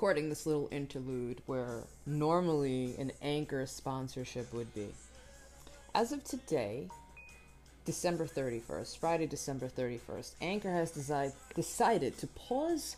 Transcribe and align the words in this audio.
recording 0.00 0.30
this 0.30 0.46
little 0.46 0.66
interlude 0.70 1.42
where 1.44 1.82
normally 2.06 2.94
an 2.98 3.12
anchor 3.20 3.66
sponsorship 3.66 4.50
would 4.50 4.74
be. 4.74 4.88
As 5.94 6.10
of 6.10 6.24
today, 6.24 6.88
December 7.84 8.24
31st, 8.24 8.96
Friday, 8.96 9.26
December 9.26 9.68
31st, 9.68 10.36
Anchor 10.40 10.70
has 10.70 10.90
desi- 10.92 11.34
decided 11.54 12.16
to 12.16 12.26
pause 12.28 12.96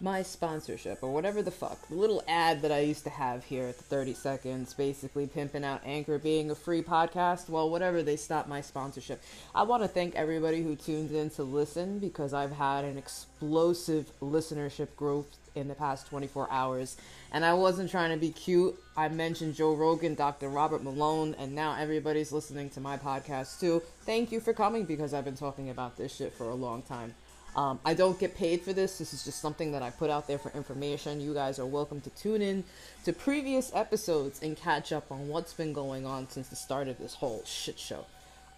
my 0.00 0.22
sponsorship 0.22 1.02
or 1.02 1.12
whatever 1.12 1.42
the 1.42 1.50
fuck. 1.50 1.88
The 1.88 1.94
little 1.94 2.22
ad 2.28 2.62
that 2.62 2.70
I 2.70 2.80
used 2.80 3.04
to 3.04 3.10
have 3.10 3.44
here 3.44 3.66
at 3.66 3.76
the 3.76 3.84
30 3.84 4.14
seconds, 4.14 4.74
basically 4.74 5.26
pimping 5.26 5.64
out 5.64 5.82
Anchor 5.84 6.18
being 6.18 6.50
a 6.50 6.54
free 6.54 6.82
podcast. 6.82 7.48
Well, 7.48 7.68
whatever, 7.68 8.02
they 8.02 8.16
stopped 8.16 8.48
my 8.48 8.60
sponsorship. 8.60 9.22
I 9.54 9.64
want 9.64 9.82
to 9.82 9.88
thank 9.88 10.14
everybody 10.14 10.62
who 10.62 10.76
tuned 10.76 11.10
in 11.10 11.30
to 11.30 11.42
listen 11.42 11.98
because 11.98 12.32
I've 12.32 12.52
had 12.52 12.84
an 12.84 12.96
explosive 12.96 14.10
listenership 14.20 14.94
growth 14.96 15.36
in 15.56 15.66
the 15.66 15.74
past 15.74 16.06
24 16.06 16.48
hours. 16.50 16.96
And 17.32 17.44
I 17.44 17.54
wasn't 17.54 17.90
trying 17.90 18.10
to 18.10 18.16
be 18.16 18.30
cute. 18.30 18.76
I 18.96 19.08
mentioned 19.08 19.56
Joe 19.56 19.74
Rogan, 19.74 20.14
Dr. 20.14 20.48
Robert 20.48 20.82
Malone, 20.84 21.34
and 21.38 21.54
now 21.54 21.76
everybody's 21.76 22.30
listening 22.30 22.70
to 22.70 22.80
my 22.80 22.96
podcast 22.96 23.58
too. 23.58 23.82
Thank 24.02 24.30
you 24.30 24.38
for 24.40 24.52
coming 24.52 24.84
because 24.84 25.12
I've 25.12 25.24
been 25.24 25.36
talking 25.36 25.70
about 25.70 25.96
this 25.96 26.14
shit 26.14 26.32
for 26.32 26.48
a 26.48 26.54
long 26.54 26.82
time. 26.82 27.14
Um, 27.58 27.80
I 27.84 27.92
don't 27.92 28.16
get 28.20 28.36
paid 28.36 28.62
for 28.62 28.72
this. 28.72 28.98
This 28.98 29.12
is 29.12 29.24
just 29.24 29.40
something 29.40 29.72
that 29.72 29.82
I 29.82 29.90
put 29.90 30.10
out 30.10 30.28
there 30.28 30.38
for 30.38 30.52
information. 30.52 31.20
You 31.20 31.34
guys 31.34 31.58
are 31.58 31.66
welcome 31.66 32.00
to 32.02 32.10
tune 32.10 32.40
in 32.40 32.62
to 33.04 33.12
previous 33.12 33.74
episodes 33.74 34.40
and 34.44 34.56
catch 34.56 34.92
up 34.92 35.10
on 35.10 35.26
what's 35.26 35.54
been 35.54 35.72
going 35.72 36.06
on 36.06 36.30
since 36.30 36.46
the 36.46 36.54
start 36.54 36.86
of 36.86 36.98
this 36.98 37.14
whole 37.14 37.42
shit 37.44 37.76
show. 37.76 38.06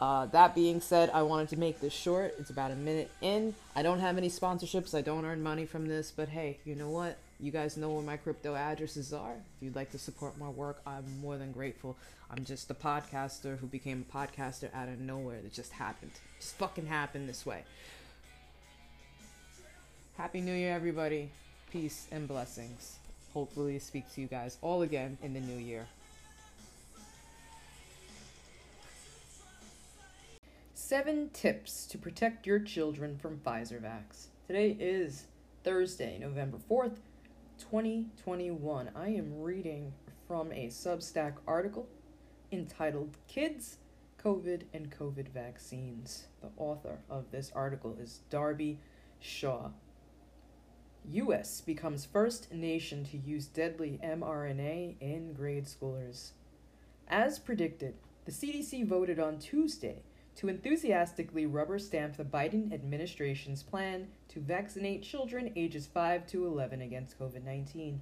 Uh, 0.02 0.26
that 0.26 0.54
being 0.54 0.82
said, 0.82 1.08
I 1.14 1.22
wanted 1.22 1.48
to 1.48 1.58
make 1.58 1.80
this 1.80 1.94
short. 1.94 2.34
It's 2.38 2.50
about 2.50 2.72
a 2.72 2.76
minute 2.76 3.10
in. 3.22 3.54
I 3.74 3.82
don't 3.82 4.00
have 4.00 4.18
any 4.18 4.28
sponsorships. 4.28 4.94
I 4.94 5.00
don't 5.00 5.24
earn 5.24 5.42
money 5.42 5.64
from 5.64 5.88
this. 5.88 6.12
But 6.14 6.28
hey, 6.28 6.58
you 6.66 6.74
know 6.74 6.90
what? 6.90 7.16
You 7.38 7.50
guys 7.50 7.78
know 7.78 7.88
where 7.88 8.02
my 8.02 8.18
crypto 8.18 8.54
addresses 8.54 9.14
are. 9.14 9.32
If 9.32 9.62
you'd 9.62 9.76
like 9.76 9.92
to 9.92 9.98
support 9.98 10.36
my 10.36 10.50
work, 10.50 10.82
I'm 10.86 11.06
more 11.22 11.38
than 11.38 11.52
grateful. 11.52 11.96
I'm 12.30 12.44
just 12.44 12.70
a 12.70 12.74
podcaster 12.74 13.58
who 13.58 13.66
became 13.66 14.04
a 14.06 14.14
podcaster 14.14 14.68
out 14.74 14.88
of 14.88 15.00
nowhere. 15.00 15.40
That 15.40 15.54
just 15.54 15.72
happened. 15.72 16.12
Just 16.38 16.56
fucking 16.56 16.84
happened 16.84 17.30
this 17.30 17.46
way. 17.46 17.64
Happy 20.20 20.42
New 20.42 20.52
Year, 20.52 20.74
everybody. 20.74 21.30
Peace 21.72 22.06
and 22.12 22.28
blessings. 22.28 22.98
Hopefully, 23.32 23.78
speak 23.78 24.04
to 24.12 24.20
you 24.20 24.26
guys 24.26 24.58
all 24.60 24.82
again 24.82 25.16
in 25.22 25.32
the 25.32 25.40
new 25.40 25.56
year. 25.56 25.86
Seven 30.74 31.30
tips 31.32 31.86
to 31.86 31.96
protect 31.96 32.46
your 32.46 32.58
children 32.58 33.16
from 33.16 33.38
Pfizer 33.38 33.80
vax. 33.80 34.26
Today 34.46 34.76
is 34.78 35.24
Thursday, 35.64 36.18
November 36.18 36.58
4th, 36.70 36.98
2021. 37.58 38.90
I 38.94 39.08
am 39.08 39.40
reading 39.40 39.90
from 40.28 40.52
a 40.52 40.66
Substack 40.66 41.36
article 41.46 41.88
entitled 42.52 43.16
Kids, 43.26 43.78
COVID, 44.22 44.64
and 44.74 44.94
COVID 44.94 45.30
Vaccines. 45.30 46.26
The 46.42 46.50
author 46.58 46.98
of 47.08 47.30
this 47.30 47.50
article 47.54 47.96
is 47.98 48.20
Darby 48.28 48.78
Shaw. 49.18 49.70
US 51.12 51.60
becomes 51.60 52.04
first 52.04 52.52
nation 52.52 53.04
to 53.06 53.16
use 53.16 53.46
deadly 53.46 53.98
mRNA 54.02 54.96
in 55.00 55.32
grade 55.32 55.66
schoolers. 55.66 56.32
As 57.08 57.38
predicted, 57.38 57.94
the 58.24 58.32
CDC 58.32 58.86
voted 58.86 59.18
on 59.18 59.38
Tuesday 59.38 60.02
to 60.36 60.48
enthusiastically 60.48 61.46
rubber 61.46 61.78
stamp 61.78 62.16
the 62.16 62.24
Biden 62.24 62.72
administration's 62.72 63.62
plan 63.62 64.08
to 64.28 64.40
vaccinate 64.40 65.02
children 65.02 65.52
ages 65.56 65.86
5 65.86 66.26
to 66.28 66.46
11 66.46 66.80
against 66.80 67.18
COVID 67.18 67.44
19. 67.44 68.00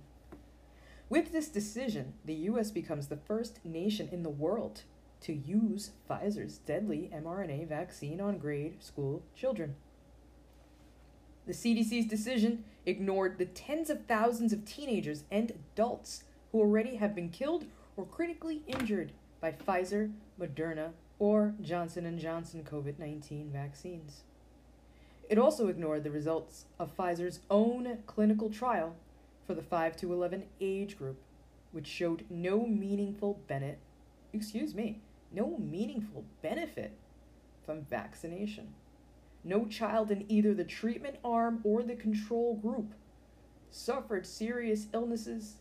With 1.08 1.32
this 1.32 1.48
decision, 1.48 2.12
the 2.24 2.34
US 2.34 2.70
becomes 2.70 3.08
the 3.08 3.16
first 3.16 3.64
nation 3.64 4.08
in 4.12 4.22
the 4.22 4.28
world 4.28 4.82
to 5.22 5.32
use 5.32 5.92
Pfizer's 6.08 6.58
deadly 6.58 7.10
mRNA 7.14 7.68
vaccine 7.68 8.20
on 8.20 8.38
grade 8.38 8.82
school 8.82 9.22
children. 9.34 9.74
The 11.48 11.54
CDC's 11.54 12.04
decision 12.04 12.64
ignored 12.84 13.38
the 13.38 13.46
tens 13.46 13.88
of 13.88 14.04
thousands 14.04 14.52
of 14.52 14.66
teenagers 14.66 15.24
and 15.30 15.50
adults 15.50 16.24
who 16.52 16.60
already 16.60 16.96
have 16.96 17.14
been 17.14 17.30
killed 17.30 17.64
or 17.96 18.04
critically 18.04 18.60
injured 18.66 19.12
by 19.40 19.52
Pfizer, 19.52 20.12
Moderna, 20.38 20.90
or 21.18 21.54
Johnson 21.62 22.18
& 22.18 22.20
Johnson 22.20 22.66
COVID-19 22.70 23.50
vaccines. 23.50 24.24
It 25.30 25.38
also 25.38 25.68
ignored 25.68 26.04
the 26.04 26.10
results 26.10 26.66
of 26.78 26.94
Pfizer's 26.94 27.40
own 27.48 27.96
clinical 28.06 28.50
trial 28.50 28.94
for 29.46 29.54
the 29.54 29.62
5 29.62 29.96
to 29.96 30.12
11 30.12 30.44
age 30.60 30.98
group, 30.98 31.18
which 31.72 31.86
showed 31.86 32.26
no 32.28 32.66
meaningful 32.66 33.40
benefit, 33.48 33.78
excuse 34.34 34.74
me, 34.74 35.00
no 35.32 35.56
meaningful 35.56 36.26
benefit 36.42 36.92
from 37.64 37.86
vaccination. 37.86 38.74
No 39.44 39.66
child 39.66 40.10
in 40.10 40.30
either 40.30 40.54
the 40.54 40.64
treatment 40.64 41.16
arm 41.24 41.60
or 41.64 41.82
the 41.82 41.94
control 41.94 42.56
group 42.56 42.94
suffered 43.70 44.26
serious 44.26 44.86
illnesses, 44.92 45.56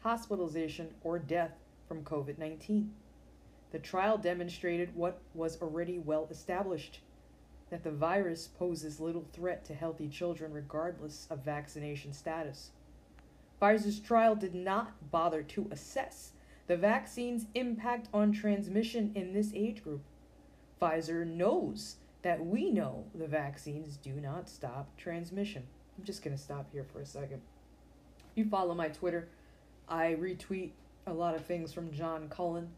hospitalization, 0.00 0.94
or 1.02 1.18
death 1.18 1.52
from 1.88 2.04
COVID 2.04 2.38
19. 2.38 2.92
The 3.72 3.78
trial 3.78 4.16
demonstrated 4.16 4.94
what 4.94 5.20
was 5.34 5.60
already 5.60 5.98
well 5.98 6.28
established 6.30 7.00
that 7.70 7.82
the 7.82 7.90
virus 7.90 8.46
poses 8.46 9.00
little 9.00 9.26
threat 9.32 9.64
to 9.64 9.74
healthy 9.74 10.08
children 10.08 10.52
regardless 10.52 11.26
of 11.30 11.44
vaccination 11.44 12.12
status. 12.12 12.70
Pfizer's 13.60 13.98
trial 13.98 14.36
did 14.36 14.54
not 14.54 15.10
bother 15.10 15.42
to 15.42 15.68
assess 15.70 16.32
the 16.66 16.76
vaccine's 16.76 17.46
impact 17.54 18.08
on 18.12 18.32
transmission 18.32 19.12
in 19.14 19.32
this 19.32 19.52
age 19.54 19.82
group. 19.82 20.02
Pfizer 20.80 21.26
knows 21.26 21.96
that 22.26 22.44
we 22.44 22.72
know 22.72 23.04
the 23.14 23.28
vaccines 23.28 23.96
do 23.98 24.14
not 24.14 24.48
stop 24.48 24.88
transmission. 24.96 25.62
I'm 25.96 26.02
just 26.02 26.24
going 26.24 26.36
to 26.36 26.42
stop 26.42 26.66
here 26.72 26.84
for 26.92 27.00
a 27.00 27.06
second. 27.06 27.40
You 28.34 28.46
follow 28.46 28.74
my 28.74 28.88
Twitter. 28.88 29.28
I 29.88 30.16
retweet 30.18 30.72
a 31.06 31.12
lot 31.12 31.36
of 31.36 31.46
things 31.46 31.72
from 31.72 31.92
John 31.92 32.28
Cullen. 32.28 32.70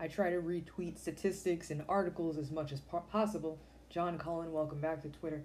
I 0.00 0.08
try 0.08 0.30
to 0.30 0.40
retweet 0.40 0.98
statistics 0.98 1.70
and 1.70 1.84
articles 1.90 2.38
as 2.38 2.50
much 2.50 2.72
as 2.72 2.80
po- 2.80 3.04
possible. 3.12 3.58
John 3.90 4.16
Cullen, 4.16 4.50
welcome 4.50 4.80
back 4.80 5.02
to 5.02 5.10
Twitter. 5.10 5.44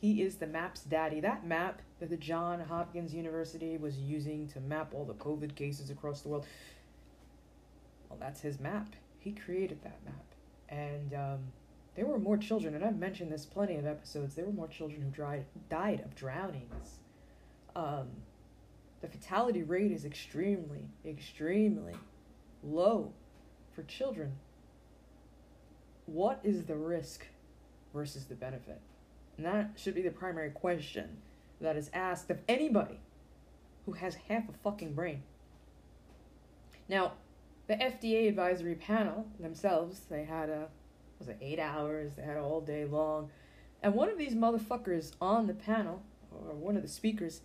He 0.00 0.22
is 0.22 0.36
the 0.36 0.46
maps 0.46 0.82
daddy. 0.82 1.18
That 1.18 1.44
map 1.44 1.82
that 1.98 2.08
the 2.08 2.16
John 2.16 2.60
Hopkins 2.60 3.12
University 3.12 3.76
was 3.78 3.98
using 3.98 4.46
to 4.50 4.60
map 4.60 4.94
all 4.94 5.04
the 5.04 5.14
COVID 5.14 5.56
cases 5.56 5.90
across 5.90 6.20
the 6.20 6.28
world. 6.28 6.46
Well, 8.08 8.20
that's 8.20 8.42
his 8.42 8.60
map. 8.60 8.94
He 9.18 9.32
created 9.32 9.82
that 9.82 9.98
map. 10.04 10.24
And 10.68 11.14
um, 11.14 11.38
there 11.96 12.04
were 12.04 12.18
more 12.18 12.36
children, 12.36 12.74
and 12.74 12.84
I've 12.84 12.98
mentioned 12.98 13.32
this 13.32 13.46
plenty 13.46 13.76
of 13.76 13.86
episodes. 13.86 14.34
There 14.34 14.44
were 14.44 14.52
more 14.52 14.68
children 14.68 15.00
who 15.00 15.10
died 15.10 15.46
died 15.70 16.02
of 16.04 16.14
drownings. 16.14 16.98
Um, 17.74 18.08
the 19.00 19.08
fatality 19.08 19.62
rate 19.62 19.92
is 19.92 20.04
extremely, 20.04 20.88
extremely 21.06 21.94
low 22.62 23.12
for 23.74 23.82
children. 23.82 24.32
What 26.04 26.40
is 26.44 26.66
the 26.66 26.76
risk 26.76 27.26
versus 27.94 28.26
the 28.26 28.34
benefit? 28.34 28.80
And 29.36 29.46
that 29.46 29.70
should 29.76 29.94
be 29.94 30.02
the 30.02 30.10
primary 30.10 30.50
question 30.50 31.18
that 31.60 31.76
is 31.76 31.90
asked 31.92 32.30
of 32.30 32.38
anybody 32.48 33.00
who 33.86 33.92
has 33.92 34.16
half 34.28 34.48
a 34.48 34.52
fucking 34.52 34.94
brain. 34.94 35.22
Now, 36.88 37.14
the 37.66 37.74
FDA 37.74 38.28
advisory 38.28 38.74
panel 38.74 39.26
themselves, 39.40 40.00
they 40.08 40.24
had 40.24 40.48
a 40.48 40.68
was 41.18 41.28
it 41.28 41.38
eight 41.40 41.58
hours? 41.58 42.14
They 42.16 42.22
had 42.22 42.36
all 42.36 42.60
day 42.60 42.84
long. 42.84 43.30
And 43.82 43.94
one 43.94 44.08
of 44.08 44.18
these 44.18 44.34
motherfuckers 44.34 45.12
on 45.20 45.46
the 45.46 45.54
panel, 45.54 46.02
or 46.32 46.54
one 46.54 46.76
of 46.76 46.82
the 46.82 46.88
speakers, 46.88 47.42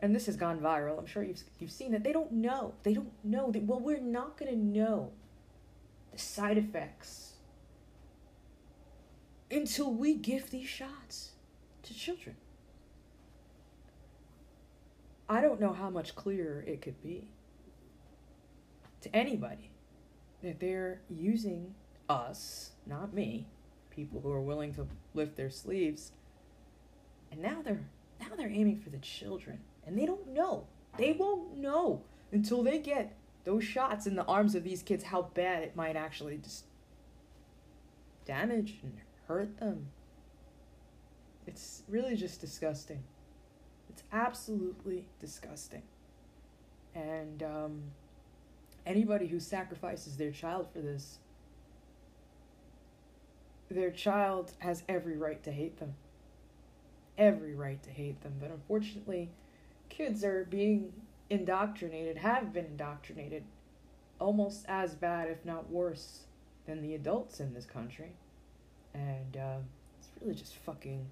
and 0.00 0.14
this 0.14 0.26
has 0.26 0.36
gone 0.36 0.60
viral. 0.60 0.98
I'm 0.98 1.06
sure 1.06 1.22
you've 1.22 1.42
you've 1.58 1.70
seen 1.70 1.94
it. 1.94 2.04
They 2.04 2.12
don't 2.12 2.32
know. 2.32 2.74
They 2.82 2.94
don't 2.94 3.12
know. 3.24 3.50
They, 3.50 3.60
well, 3.60 3.80
we're 3.80 3.98
not 3.98 4.36
going 4.36 4.52
to 4.52 4.58
know 4.58 5.12
the 6.12 6.18
side 6.18 6.58
effects 6.58 7.34
until 9.50 9.92
we 9.92 10.14
give 10.14 10.50
these 10.50 10.68
shots 10.68 11.32
to 11.82 11.94
children. 11.94 12.36
I 15.28 15.40
don't 15.40 15.60
know 15.60 15.72
how 15.72 15.90
much 15.90 16.14
clearer 16.14 16.62
it 16.66 16.82
could 16.82 17.02
be 17.02 17.28
to 19.00 19.14
anybody 19.14 19.70
that 20.42 20.60
they're 20.60 21.00
using 21.08 21.74
us, 22.08 22.72
not 22.86 23.12
me, 23.12 23.46
people 23.90 24.20
who 24.20 24.32
are 24.32 24.40
willing 24.40 24.74
to 24.74 24.86
lift 25.14 25.36
their 25.36 25.50
sleeves. 25.50 26.12
And 27.30 27.40
now 27.42 27.62
they're 27.64 27.84
now 28.20 28.34
they're 28.36 28.48
aiming 28.48 28.80
for 28.80 28.90
the 28.90 28.98
children, 28.98 29.60
and 29.86 29.98
they 29.98 30.06
don't 30.06 30.28
know. 30.28 30.66
They 30.96 31.12
won't 31.12 31.56
know 31.58 32.02
until 32.32 32.62
they 32.62 32.78
get 32.78 33.14
those 33.44 33.62
shots 33.62 34.06
in 34.06 34.16
the 34.16 34.24
arms 34.24 34.54
of 34.54 34.64
these 34.64 34.82
kids 34.82 35.04
how 35.04 35.22
bad 35.34 35.62
it 35.62 35.76
might 35.76 35.96
actually 35.96 36.38
just 36.38 36.64
damage 38.24 38.78
and 38.82 38.96
hurt 39.28 39.58
them. 39.58 39.88
It's 41.46 41.82
really 41.88 42.16
just 42.16 42.40
disgusting. 42.40 43.02
It's 43.88 44.02
absolutely 44.12 45.06
disgusting. 45.20 45.82
And 46.94 47.42
um, 47.42 47.82
anybody 48.84 49.26
who 49.26 49.38
sacrifices 49.38 50.16
their 50.16 50.32
child 50.32 50.66
for 50.72 50.80
this, 50.80 51.18
their 53.74 53.90
child 53.90 54.52
has 54.58 54.82
every 54.88 55.16
right 55.16 55.42
to 55.42 55.52
hate 55.52 55.78
them. 55.78 55.94
Every 57.18 57.54
right 57.54 57.82
to 57.82 57.90
hate 57.90 58.20
them. 58.22 58.34
But 58.40 58.50
unfortunately, 58.50 59.30
kids 59.88 60.24
are 60.24 60.44
being 60.44 60.92
indoctrinated, 61.30 62.18
have 62.18 62.52
been 62.52 62.66
indoctrinated, 62.66 63.44
almost 64.18 64.64
as 64.68 64.94
bad, 64.94 65.28
if 65.28 65.44
not 65.44 65.70
worse, 65.70 66.20
than 66.66 66.82
the 66.82 66.94
adults 66.94 67.40
in 67.40 67.54
this 67.54 67.64
country. 67.64 68.12
And 68.94 69.36
uh, 69.36 69.58
it's 69.98 70.08
really 70.20 70.34
just 70.34 70.56
fucking. 70.56 71.06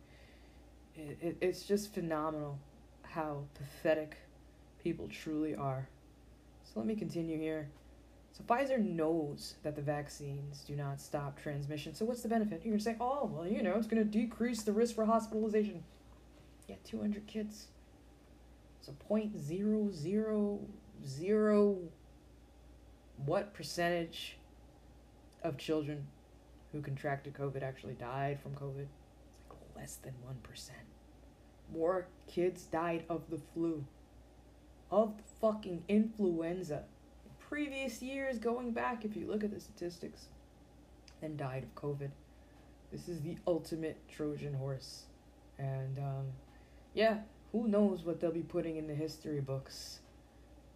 It, 0.96 1.18
it, 1.20 1.36
it's 1.40 1.64
just 1.64 1.92
phenomenal 1.92 2.58
how 3.02 3.44
pathetic 3.54 4.16
people 4.82 5.08
truly 5.08 5.54
are. 5.54 5.88
So 6.64 6.72
let 6.76 6.86
me 6.86 6.94
continue 6.94 7.38
here. 7.38 7.68
So 8.34 8.42
Pfizer 8.42 8.84
knows 8.84 9.54
that 9.62 9.76
the 9.76 9.82
vaccines 9.82 10.64
do 10.66 10.74
not 10.74 11.00
stop 11.00 11.40
transmission. 11.40 11.94
So 11.94 12.04
what's 12.04 12.22
the 12.22 12.28
benefit? 12.28 12.62
You're 12.64 12.72
gonna 12.74 12.82
say, 12.82 12.96
oh 13.00 13.30
well, 13.32 13.46
you 13.46 13.62
know, 13.62 13.76
it's 13.76 13.86
gonna 13.86 14.02
decrease 14.02 14.64
the 14.64 14.72
risk 14.72 14.96
for 14.96 15.04
hospitalization. 15.04 15.84
Yeah, 16.66 16.76
200 16.84 17.28
kids. 17.28 17.68
So 18.80 18.92
point 19.08 19.38
zero 19.38 19.88
zero 19.92 20.58
zero 21.06 21.78
what 23.24 23.54
percentage 23.54 24.36
of 25.42 25.56
children 25.56 26.06
who 26.72 26.82
contracted 26.82 27.34
COVID 27.34 27.62
actually 27.62 27.94
died 27.94 28.40
from 28.42 28.52
COVID? 28.54 28.86
It's 29.38 29.50
like 29.50 29.76
less 29.76 29.96
than 29.96 30.14
1%. 30.26 30.70
More 31.72 32.08
kids 32.26 32.64
died 32.64 33.04
of 33.08 33.30
the 33.30 33.38
flu, 33.38 33.84
of 34.90 35.14
fucking 35.40 35.84
influenza. 35.88 36.84
Previous 37.48 38.02
years, 38.02 38.38
going 38.38 38.72
back, 38.72 39.04
if 39.04 39.16
you 39.16 39.26
look 39.26 39.44
at 39.44 39.52
the 39.52 39.60
statistics, 39.60 40.28
than 41.20 41.36
died 41.36 41.62
of 41.62 41.74
COVID. 41.74 42.10
This 42.92 43.08
is 43.08 43.22
the 43.22 43.36
ultimate 43.46 43.96
Trojan 44.08 44.54
horse. 44.54 45.04
And 45.58 45.98
um, 45.98 46.26
yeah, 46.92 47.18
who 47.52 47.66
knows 47.66 48.04
what 48.04 48.20
they'll 48.20 48.30
be 48.30 48.42
putting 48.42 48.76
in 48.76 48.86
the 48.86 48.94
history 48.94 49.40
books 49.40 50.00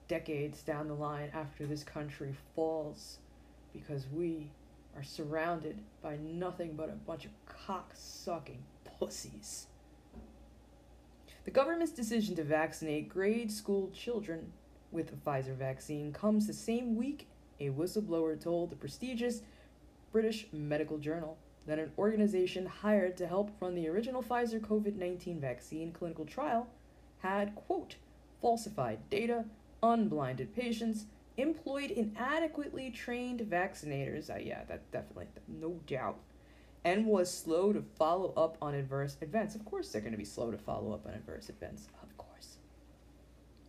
decades 0.09 0.63
down 0.63 0.89
the 0.89 0.95
line 0.95 1.31
after 1.35 1.67
this 1.67 1.85
country 1.85 2.35
falls 2.55 3.19
because 3.75 4.07
we 4.11 4.51
are 4.97 5.03
surrounded 5.03 5.81
by 6.03 6.17
nothing 6.17 6.75
but 6.75 6.89
a 6.89 6.93
bunch 6.93 7.27
of 7.27 7.31
cock 7.47 7.93
sucking 7.95 8.63
pussies. 8.99 9.67
The 11.45 11.51
government's 11.51 11.93
decision 11.93 12.37
to 12.37 12.45
vaccinate 12.45 13.09
grade 13.09 13.53
school 13.53 13.91
children 13.95 14.53
with 14.91 15.13
a 15.13 15.17
Pfizer 15.17 15.57
vaccine 15.57 16.13
comes 16.13 16.47
the 16.47 16.53
same 16.53 16.97
week 16.97 17.27
a 17.61 17.71
whistleblower 17.71 18.41
told 18.41 18.71
the 18.71 18.77
prestigious 18.77 19.43
British 20.13 20.47
Medical 20.53 20.99
Journal 20.99 21.37
that 21.67 21.79
an 21.79 21.93
organization 21.99 22.67
hired 22.67 23.17
to 23.17 23.27
help 23.27 23.51
run 23.61 23.75
the 23.75 23.89
original 23.89 24.23
Pfizer 24.23 24.61
COVID 24.61 24.97
19 24.97 25.41
vaccine 25.41 25.93
clinical 25.93 26.25
trial 26.25 26.69
had, 27.21 27.55
quote, 27.55 27.97
falsified 28.41 28.99
data, 29.11 29.45
unblinded 29.83 30.55
patients, 30.55 31.07
employed 31.37 31.91
inadequately 31.91 32.91
trained 32.91 33.41
vaccinators. 33.41 34.31
Uh, 34.31 34.39
yeah, 34.39 34.65
that 34.69 34.91
definitely, 34.93 35.27
no 35.49 35.81
doubt 35.87 36.19
and 36.85 37.07
was 37.07 37.33
slow 37.33 37.73
to 37.73 37.83
follow 37.99 38.33
up 38.37 38.57
on 38.63 38.75
adverse 38.75 39.17
events. 39.21 39.55
Of 39.55 39.65
course, 39.65 39.91
they're 39.91 40.01
going 40.01 40.13
to 40.13 40.19
be 40.19 40.25
slow 40.25 40.51
to 40.51 40.59
follow 40.59 40.93
up 40.93 41.07
on 41.07 41.13
adverse 41.13 41.49
events. 41.49 41.89
Of 42.03 42.17
course. 42.17 42.57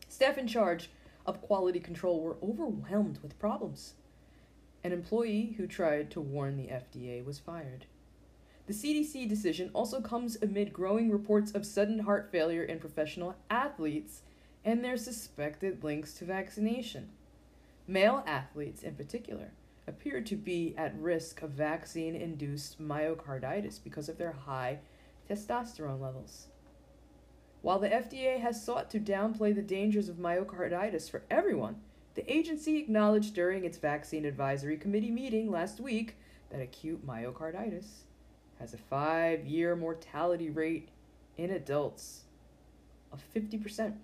Staff 0.08 0.38
in 0.38 0.48
charge 0.48 0.90
of 1.30 1.42
quality 1.42 1.80
control 1.80 2.22
were 2.22 2.38
overwhelmed 2.44 3.20
with 3.22 3.40
problems. 3.40 3.94
An 4.84 4.92
employee 4.92 5.54
who 5.58 5.68
tried 5.68 6.10
to 6.12 6.20
warn 6.20 6.58
the 6.58 6.68
FDA 6.68 7.24
was 7.24 7.38
fired. 7.38 7.86
The 8.66 8.74
CDC 8.74 9.30
decision 9.30 9.70
also 9.74 10.02
comes 10.02 10.38
amid 10.42 10.74
growing 10.74 11.10
reports 11.10 11.52
of 11.52 11.66
sudden 11.66 12.00
heart 12.00 12.30
failure 12.32 12.64
in 12.64 12.80
professional 12.80 13.36
athletes 13.50 14.24
and 14.66 14.84
their 14.84 14.98
suspected 14.98 15.84
links 15.84 16.14
to 16.16 16.26
vaccination. 16.26 17.10
Male 17.88 18.24
athletes, 18.26 18.84
in 18.84 18.96
particular, 18.96 19.52
appear 19.88 20.22
to 20.22 20.36
be 20.36 20.76
at 20.78 21.00
risk 21.00 21.42
of 21.42 21.52
vaccine 21.52 22.16
induced 22.16 22.82
myocarditis 22.82 23.80
because 23.84 24.10
of 24.10 24.18
their 24.18 24.34
high 24.34 24.80
testosterone 25.30 26.02
levels. 26.02 26.48
While 27.62 27.80
the 27.80 27.90
FDA 27.90 28.40
has 28.40 28.64
sought 28.64 28.90
to 28.92 29.00
downplay 29.00 29.54
the 29.54 29.62
dangers 29.62 30.08
of 30.08 30.16
myocarditis 30.16 31.10
for 31.10 31.24
everyone, 31.30 31.82
the 32.16 32.32
agency 32.32 32.78
acknowledged 32.78 33.36
during 33.36 33.66
its 33.66 33.78
Vaccine 33.78 34.26
Advisory 34.26 34.78
Committee 34.78 35.12
meeting 35.12 35.52
last 35.52 35.80
week 35.80 36.16
that 36.50 36.62
acute 36.62 37.06
myocarditis 37.06 38.04
has 38.60 38.74
a 38.74 38.78
five 38.78 39.46
year 39.46 39.76
mortality 39.76 40.50
rate 40.50 40.90
in 41.38 41.52
adults 41.52 42.24
of 43.12 43.22
50%. 43.36 43.96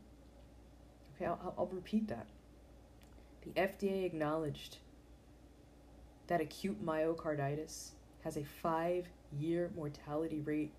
Okay, 1.15 1.25
I'll, 1.25 1.53
I'll 1.58 1.68
repeat 1.68 2.08
that. 2.10 2.27
The 3.44 3.51
FDA 3.62 4.06
acknowledged 4.06 4.77
that 6.27 6.41
acute 6.41 6.86
myocarditis 6.86 7.91
has 8.24 8.38
a 8.38 8.44
five 8.44 9.08
year 9.38 9.72
mortality 9.75 10.41
rate 10.41 10.72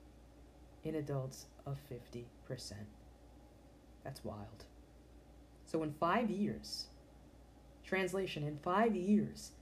in 0.85 0.95
adults 0.95 1.47
of 1.67 1.79
50%. 1.91 2.25
That's 4.05 4.25
wild. 4.25 4.65
So, 5.65 5.83
in 5.83 5.93
five 5.95 6.31
years, 6.31 6.87
translation, 7.85 8.45
in 8.45 8.59
five 8.59 8.95
years, 8.95 9.53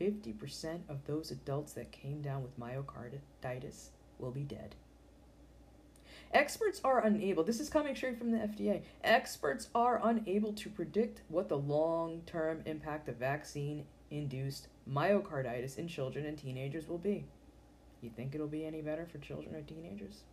50% 0.00 0.80
of 0.88 1.06
those 1.06 1.30
adults 1.30 1.72
that 1.74 1.92
came 1.92 2.20
down 2.20 2.42
with 2.42 2.58
myocarditis 2.58 3.90
will 4.18 4.32
be 4.32 4.42
dead. 4.42 4.74
Experts 6.32 6.80
are 6.82 7.04
unable, 7.04 7.44
this 7.44 7.60
is 7.60 7.68
coming 7.68 7.94
straight 7.94 8.18
from 8.18 8.32
the 8.32 8.38
FDA, 8.38 8.82
experts 9.04 9.68
are 9.74 10.00
unable 10.02 10.52
to 10.54 10.68
predict 10.68 11.20
what 11.28 11.48
the 11.48 11.58
long 11.58 12.22
term 12.26 12.62
impact 12.66 13.08
of 13.08 13.16
vaccine 13.16 13.84
induced 14.10 14.66
myocarditis 14.90 15.78
in 15.78 15.86
children 15.86 16.26
and 16.26 16.36
teenagers 16.36 16.88
will 16.88 16.98
be. 16.98 17.24
You 18.00 18.10
think 18.10 18.34
it'll 18.34 18.48
be 18.48 18.66
any 18.66 18.82
better 18.82 19.06
for 19.06 19.18
children 19.18 19.54
or 19.54 19.62
teenagers? 19.62 20.24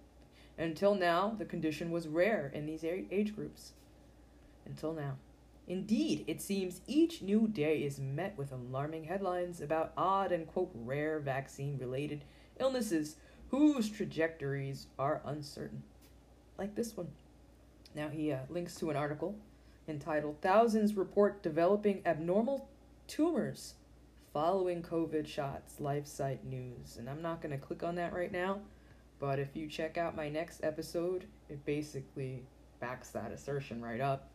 Until 0.62 0.94
now, 0.94 1.36
the 1.40 1.46
condition 1.46 1.90
was 1.90 2.08
rare 2.08 2.52
in 2.54 2.68
these 2.68 2.84
age 2.84 3.36
groups. 3.36 3.72
Until 4.64 4.94
now. 4.94 5.18
Indeed, 5.68 6.24
it 6.28 6.40
seems 6.40 6.82
each 6.86 7.24
new 7.24 7.48
day 7.48 7.80
is 7.80 8.00
met 8.00 8.38
with 8.38 8.52
alarming 8.52 9.06
headlines 9.06 9.60
about 9.60 9.92
odd 9.98 10.32
and 10.32 10.46
quote 10.46 10.72
rare 10.76 11.20
vaccine 11.20 11.80
related 11.80 12.26
illnesses 12.60 13.16
whose 13.50 13.90
trajectories 13.90 14.86
are 15.00 15.22
uncertain. 15.26 15.82
Like 16.60 16.76
this 16.76 16.96
one. 16.96 17.10
Now, 17.96 18.10
he 18.10 18.32
uh, 18.32 18.40
links 18.48 18.76
to 18.76 18.92
an 18.92 18.96
article 18.96 19.36
entitled 19.88 20.42
Thousands 20.42 20.94
Report 20.94 21.42
Developing 21.42 22.04
Abnormal 22.06 22.70
Tumors 23.08 23.74
following 24.32 24.84
COVID 24.84 25.26
shots, 25.26 25.78
LifeSite 25.82 26.44
News. 26.44 26.98
And 26.98 27.10
I'm 27.10 27.24
not 27.24 27.42
going 27.42 27.52
to 27.52 27.66
click 27.66 27.82
on 27.82 27.96
that 27.96 28.14
right 28.14 28.32
now, 28.32 28.60
but 29.22 29.38
if 29.38 29.56
you 29.56 29.68
check 29.68 30.00
out 30.00 30.16
my 30.16 30.28
next 30.28 30.64
episode, 30.64 31.26
it 31.48 31.64
basically 31.64 32.44
backs 32.80 33.10
that 33.10 33.32
assertion 33.32 33.80
right 33.80 34.02
up 34.02 34.32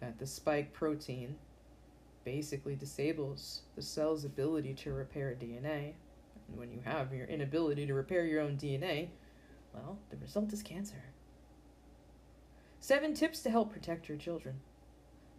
that 0.00 0.18
the 0.18 0.26
spike 0.26 0.72
protein 0.72 1.36
basically 2.24 2.74
disables 2.74 3.60
the 3.76 3.82
cell's 3.82 4.24
ability 4.24 4.72
to 4.72 4.94
repair 4.94 5.36
DNA. 5.38 5.92
And 6.48 6.56
when 6.56 6.72
you 6.72 6.80
have 6.82 7.12
your 7.12 7.26
inability 7.26 7.86
to 7.86 7.92
repair 7.92 8.24
your 8.24 8.40
own 8.40 8.56
DNA, 8.56 9.08
well, 9.74 9.98
the 10.08 10.16
result 10.16 10.50
is 10.54 10.62
cancer. 10.62 11.04
Seven 12.80 13.12
tips 13.12 13.42
to 13.42 13.50
help 13.50 13.70
protect 13.70 14.08
your 14.08 14.16
children. 14.16 14.60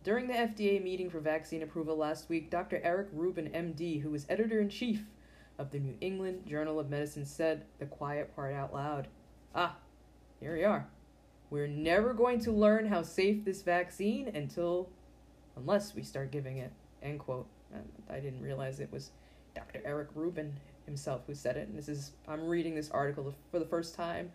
During 0.03 0.27
the 0.27 0.35
FDA 0.35 0.81
meeting 0.83 1.09
for 1.09 1.19
vaccine 1.19 1.63
approval 1.63 1.97
last 1.97 2.29
week, 2.29 2.51
Dr. 2.51 2.79
Eric 2.83 3.07
Rubin, 3.11 3.49
MD, 3.49 4.01
who 4.01 4.13
is 4.13 4.27
editor 4.29 4.59
in 4.59 4.69
chief 4.69 5.01
of 5.57 5.71
the 5.71 5.79
New 5.79 5.95
England 6.01 6.45
Journal 6.47 6.79
of 6.79 6.89
Medicine, 6.89 7.25
said 7.25 7.65
the 7.79 7.85
quiet 7.85 8.35
part 8.35 8.53
out 8.53 8.73
loud. 8.73 9.07
Ah, 9.53 9.75
here 10.39 10.55
we 10.55 10.63
are. 10.63 10.87
We're 11.49 11.67
never 11.67 12.13
going 12.13 12.39
to 12.41 12.51
learn 12.51 12.87
how 12.87 13.03
safe 13.03 13.43
this 13.43 13.61
vaccine 13.61 14.29
until, 14.33 14.89
unless 15.55 15.93
we 15.93 16.03
start 16.03 16.31
giving 16.31 16.57
it. 16.57 16.71
End 17.03 17.19
quote. 17.19 17.47
I 18.09 18.19
didn't 18.19 18.41
realize 18.41 18.79
it 18.79 18.91
was 18.91 19.11
Dr. 19.55 19.81
Eric 19.85 20.09
Rubin 20.15 20.53
himself 20.85 21.21
who 21.27 21.35
said 21.35 21.57
it. 21.57 21.67
And 21.67 21.77
this 21.77 21.89
is, 21.89 22.11
I'm 22.27 22.47
reading 22.47 22.75
this 22.75 22.89
article 22.89 23.33
for 23.51 23.59
the 23.59 23.65
first 23.65 23.95
time 23.95 24.31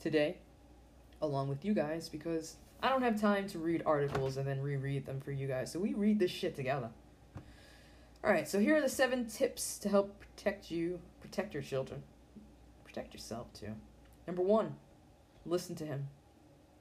today, 0.00 0.38
along 1.22 1.48
with 1.48 1.64
you 1.64 1.74
guys, 1.74 2.08
because 2.08 2.56
I 2.82 2.88
don't 2.90 3.02
have 3.02 3.20
time 3.20 3.48
to 3.48 3.58
read 3.58 3.82
articles 3.86 4.36
and 4.36 4.46
then 4.46 4.60
reread 4.60 5.06
them 5.06 5.20
for 5.20 5.32
you 5.32 5.46
guys, 5.46 5.72
so 5.72 5.78
we 5.78 5.94
read 5.94 6.18
this 6.18 6.30
shit 6.30 6.54
together. 6.54 6.90
Alright, 8.26 8.48
so 8.48 8.58
here 8.58 8.76
are 8.76 8.80
the 8.80 8.88
seven 8.88 9.26
tips 9.26 9.78
to 9.78 9.88
help 9.88 10.18
protect 10.18 10.68
you, 10.68 10.98
protect 11.20 11.54
your 11.54 11.62
children. 11.62 12.02
Protect 12.84 13.14
yourself 13.14 13.46
too. 13.52 13.72
Number 14.26 14.42
one, 14.42 14.74
listen 15.44 15.76
to 15.76 15.86
him. 15.86 16.08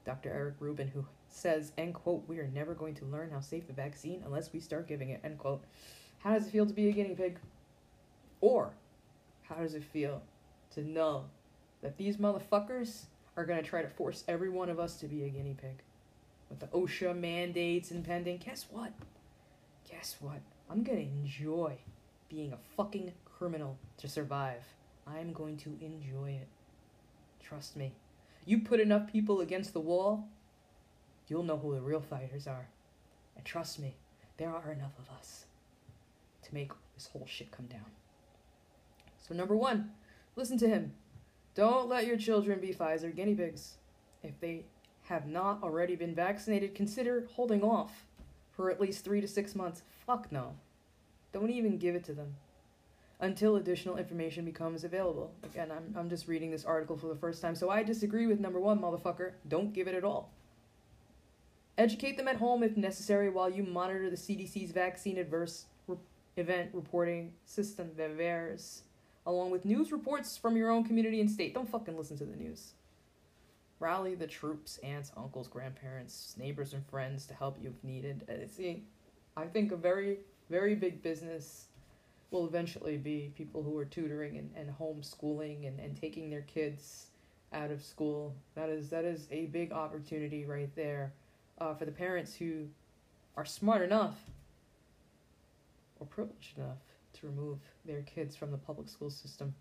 Dr. 0.05 0.31
Eric 0.31 0.55
Rubin, 0.59 0.87
who 0.87 1.05
says, 1.29 1.71
end 1.77 1.93
quote, 1.93 2.23
we 2.27 2.39
are 2.39 2.49
never 2.51 2.73
going 2.73 2.95
to 2.95 3.05
learn 3.05 3.29
how 3.29 3.41
safe 3.41 3.69
a 3.69 3.73
vaccine 3.73 4.23
unless 4.25 4.51
we 4.53 4.59
start 4.59 4.87
giving 4.87 5.09
it, 5.09 5.21
end 5.23 5.37
quote. 5.37 5.63
How 6.17 6.33
does 6.33 6.47
it 6.47 6.49
feel 6.49 6.65
to 6.65 6.73
be 6.73 6.89
a 6.89 6.91
guinea 6.91 7.13
pig? 7.13 7.37
Or 8.41 8.73
how 9.43 9.57
does 9.57 9.75
it 9.75 9.83
feel 9.83 10.23
to 10.73 10.81
know 10.81 11.25
that 11.83 11.95
these 11.95 12.17
motherfuckers 12.17 13.03
are 13.37 13.45
going 13.45 13.61
to 13.61 13.69
try 13.69 13.83
to 13.83 13.87
force 13.87 14.23
every 14.27 14.49
one 14.49 14.69
of 14.69 14.79
us 14.79 14.95
to 14.95 15.05
be 15.05 15.25
a 15.25 15.29
guinea 15.29 15.55
pig? 15.61 15.83
With 16.49 16.59
the 16.59 16.67
OSHA 16.67 17.15
mandates 17.15 17.91
impending, 17.91 18.37
guess 18.37 18.65
what? 18.71 18.93
Guess 19.87 20.15
what? 20.21 20.41
I'm 20.69 20.83
to 20.83 20.91
enjoy 20.91 21.77
being 22.29 22.53
a 22.53 22.57
fucking 22.75 23.13
criminal 23.25 23.77
to 23.97 24.07
survive. 24.07 24.63
I'm 25.07 25.33
going 25.33 25.57
to 25.57 25.77
enjoy 25.81 26.39
it. 26.41 26.47
Trust 27.41 27.75
me. 27.75 27.93
You 28.45 28.59
put 28.59 28.79
enough 28.79 29.11
people 29.11 29.41
against 29.41 29.73
the 29.73 29.79
wall, 29.79 30.27
you'll 31.27 31.43
know 31.43 31.57
who 31.57 31.73
the 31.73 31.81
real 31.81 32.01
fighters 32.01 32.47
are. 32.47 32.67
And 33.35 33.45
trust 33.45 33.79
me, 33.79 33.95
there 34.37 34.49
are 34.49 34.71
enough 34.71 34.93
of 34.99 35.15
us 35.17 35.45
to 36.43 36.53
make 36.53 36.71
this 36.95 37.07
whole 37.07 37.25
shit 37.27 37.51
come 37.51 37.65
down. 37.65 37.91
So, 39.17 39.33
number 39.33 39.55
one, 39.55 39.91
listen 40.35 40.57
to 40.59 40.67
him. 40.67 40.93
Don't 41.55 41.89
let 41.89 42.05
your 42.05 42.17
children 42.17 42.59
be 42.59 42.73
Pfizer 42.73 43.15
guinea 43.15 43.33
pigs. 43.33 43.77
If 44.23 44.39
they 44.39 44.65
have 45.03 45.27
not 45.27 45.63
already 45.63 45.95
been 45.95 46.13
vaccinated, 46.13 46.75
consider 46.75 47.27
holding 47.33 47.63
off 47.63 48.05
for 48.51 48.69
at 48.69 48.81
least 48.81 49.03
three 49.03 49.21
to 49.21 49.27
six 49.27 49.55
months. 49.55 49.81
Fuck 50.05 50.31
no. 50.31 50.55
Don't 51.33 51.49
even 51.49 51.77
give 51.77 51.95
it 51.95 52.03
to 52.05 52.13
them 52.13 52.35
until 53.19 53.55
additional 53.55 53.97
information 53.97 54.45
becomes 54.45 54.83
available. 54.83 55.31
Again, 55.43 55.71
I'm, 55.71 55.95
I'm 55.97 56.09
just 56.09 56.27
reading 56.27 56.51
this 56.51 56.65
article 56.65 56.97
for 56.97 57.07
the 57.07 57.15
first 57.15 57.41
time, 57.41 57.55
so 57.55 57.69
I 57.69 57.83
disagree 57.83 58.27
with 58.27 58.39
number 58.39 58.59
one, 58.59 58.79
motherfucker. 58.79 59.33
Don't 59.47 59.73
give 59.73 59.87
it 59.87 59.95
at 59.95 60.03
all. 60.03 60.31
Educate 61.77 62.17
them 62.17 62.27
at 62.27 62.37
home 62.37 62.63
if 62.63 62.77
necessary 62.77 63.29
while 63.29 63.49
you 63.49 63.63
monitor 63.63 64.09
the 64.09 64.15
CDC's 64.15 64.71
vaccine 64.71 65.17
adverse 65.17 65.65
re- 65.87 65.97
event 66.37 66.69
reporting 66.73 67.33
system, 67.45 67.91
VAERS, 67.97 68.81
along 69.25 69.51
with 69.51 69.65
news 69.65 69.91
reports 69.91 70.37
from 70.37 70.55
your 70.55 70.69
own 70.69 70.85
community 70.85 71.19
and 71.19 71.29
state. 71.29 71.53
Don't 71.53 71.69
fucking 71.69 71.97
listen 71.97 72.17
to 72.17 72.25
the 72.25 72.35
news. 72.35 72.73
Rally 73.79 74.15
the 74.15 74.27
troops, 74.27 74.77
aunts, 74.83 75.11
uncles, 75.17 75.49
grandparents, 75.49 76.35
neighbors, 76.37 76.73
and 76.73 76.85
friends 76.85 77.25
to 77.25 77.33
help 77.33 77.57
you 77.61 77.69
if 77.69 77.83
needed. 77.83 78.23
Uh, 78.29 78.47
see, 78.47 78.83
I 79.37 79.45
think 79.45 79.71
a 79.71 79.77
very, 79.77 80.19
very 80.49 80.75
big 80.75 81.01
business 81.01 81.65
will 82.31 82.45
eventually 82.45 82.97
be 82.97 83.33
people 83.35 83.61
who 83.63 83.77
are 83.77 83.85
tutoring 83.85 84.37
and, 84.37 84.49
and 84.55 84.73
homeschooling 84.77 85.67
and, 85.67 85.79
and 85.79 85.99
taking 85.99 86.29
their 86.29 86.41
kids 86.41 87.07
out 87.53 87.71
of 87.71 87.83
school. 87.83 88.35
That 88.55 88.69
is 88.69 88.89
that 88.89 89.05
is 89.05 89.27
a 89.31 89.45
big 89.47 89.71
opportunity 89.71 90.45
right 90.45 90.73
there 90.75 91.13
uh, 91.59 91.73
for 91.73 91.85
the 91.85 91.91
parents 91.91 92.35
who 92.35 92.67
are 93.37 93.45
smart 93.45 93.81
enough 93.81 94.17
or 95.99 96.07
privileged 96.07 96.57
enough 96.57 96.77
to 97.13 97.27
remove 97.27 97.59
their 97.85 98.01
kids 98.01 98.35
from 98.35 98.51
the 98.51 98.57
public 98.57 98.89
school 98.89 99.09
system. 99.09 99.53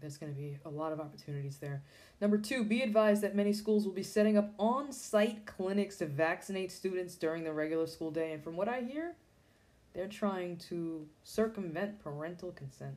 There's 0.00 0.16
going 0.16 0.32
to 0.32 0.38
be 0.38 0.58
a 0.64 0.70
lot 0.70 0.92
of 0.92 1.00
opportunities 1.00 1.58
there. 1.58 1.82
Number 2.20 2.38
two, 2.38 2.64
be 2.64 2.82
advised 2.82 3.22
that 3.22 3.34
many 3.34 3.52
schools 3.52 3.84
will 3.84 3.92
be 3.92 4.02
setting 4.02 4.36
up 4.36 4.52
on 4.58 4.92
site 4.92 5.46
clinics 5.46 5.96
to 5.98 6.06
vaccinate 6.06 6.70
students 6.72 7.14
during 7.14 7.44
the 7.44 7.52
regular 7.52 7.86
school 7.86 8.10
day. 8.10 8.32
And 8.32 8.42
from 8.42 8.56
what 8.56 8.68
I 8.68 8.80
hear, 8.80 9.14
they're 9.94 10.08
trying 10.08 10.56
to 10.68 11.06
circumvent 11.22 12.02
parental 12.02 12.52
consent. 12.52 12.96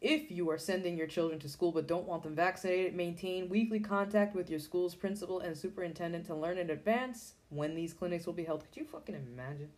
If 0.00 0.30
you 0.30 0.50
are 0.50 0.58
sending 0.58 0.98
your 0.98 1.06
children 1.06 1.40
to 1.40 1.48
school 1.48 1.72
but 1.72 1.88
don't 1.88 2.06
want 2.06 2.22
them 2.22 2.34
vaccinated, 2.34 2.94
maintain 2.94 3.48
weekly 3.48 3.80
contact 3.80 4.34
with 4.34 4.50
your 4.50 4.60
school's 4.60 4.94
principal 4.94 5.40
and 5.40 5.56
superintendent 5.56 6.26
to 6.26 6.34
learn 6.34 6.58
in 6.58 6.70
advance 6.70 7.34
when 7.48 7.74
these 7.74 7.94
clinics 7.94 8.26
will 8.26 8.34
be 8.34 8.44
held. 8.44 8.64
Could 8.64 8.80
you 8.80 8.84
fucking 8.84 9.14
imagine? 9.14 9.70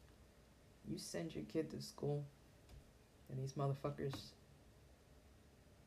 You 0.90 0.98
send 0.98 1.34
your 1.34 1.44
kid 1.44 1.70
to 1.70 1.80
school 1.80 2.24
and 3.30 3.40
these 3.40 3.52
motherfuckers 3.52 4.14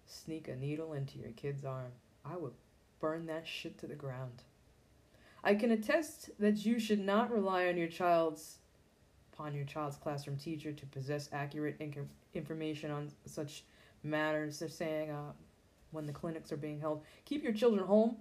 sneak 0.09 0.47
a 0.47 0.55
needle 0.55 0.93
into 0.93 1.19
your 1.19 1.31
kid's 1.31 1.63
arm. 1.63 1.91
I 2.25 2.35
would 2.35 2.53
burn 2.99 3.27
that 3.27 3.47
shit 3.47 3.77
to 3.79 3.87
the 3.87 3.95
ground. 3.95 4.43
I 5.43 5.55
can 5.55 5.71
attest 5.71 6.31
that 6.39 6.65
you 6.65 6.79
should 6.79 6.99
not 6.99 7.31
rely 7.31 7.67
on 7.67 7.77
your 7.77 7.87
child's 7.87 8.57
upon 9.31 9.53
your 9.53 9.65
child's 9.65 9.95
classroom 9.95 10.35
teacher 10.35 10.73
to 10.73 10.85
possess 10.87 11.29
accurate 11.31 11.79
inc- 11.79 12.07
information 12.33 12.91
on 12.91 13.09
such 13.25 13.63
matters. 14.03 14.59
They're 14.59 14.67
saying 14.67 15.11
uh, 15.11 15.31
when 15.91 16.05
the 16.05 16.11
clinics 16.11 16.51
are 16.51 16.57
being 16.57 16.81
held, 16.81 17.03
keep 17.23 17.41
your 17.41 17.53
children 17.53 17.85
home 17.85 18.17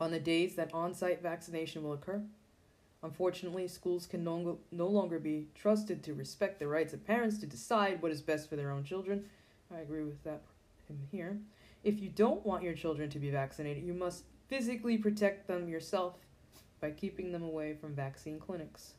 on 0.00 0.10
the 0.10 0.18
days 0.18 0.56
that 0.56 0.74
on 0.74 0.92
site 0.92 1.22
vaccination 1.22 1.84
will 1.84 1.92
occur. 1.92 2.20
Unfortunately, 3.02 3.68
schools 3.68 4.06
can 4.06 4.24
no, 4.24 4.58
no 4.72 4.88
longer 4.88 5.20
be 5.20 5.46
trusted 5.54 6.02
to 6.02 6.14
respect 6.14 6.58
the 6.58 6.66
rights 6.66 6.92
of 6.92 7.06
parents 7.06 7.38
to 7.38 7.46
decide 7.46 8.02
what 8.02 8.10
is 8.10 8.20
best 8.20 8.48
for 8.48 8.56
their 8.56 8.72
own 8.72 8.82
children. 8.82 9.24
I 9.72 9.78
agree 9.78 10.02
with 10.02 10.24
that 10.24 10.42
him 10.88 11.00
here. 11.10 11.38
If 11.84 12.00
you 12.00 12.08
don't 12.08 12.44
want 12.44 12.62
your 12.62 12.74
children 12.74 13.08
to 13.10 13.18
be 13.18 13.30
vaccinated, 13.30 13.84
you 13.84 13.94
must 13.94 14.24
physically 14.48 14.98
protect 14.98 15.46
them 15.46 15.68
yourself 15.68 16.14
by 16.80 16.90
keeping 16.90 17.32
them 17.32 17.42
away 17.42 17.74
from 17.74 17.94
vaccine 17.94 18.38
clinics. 18.38 18.94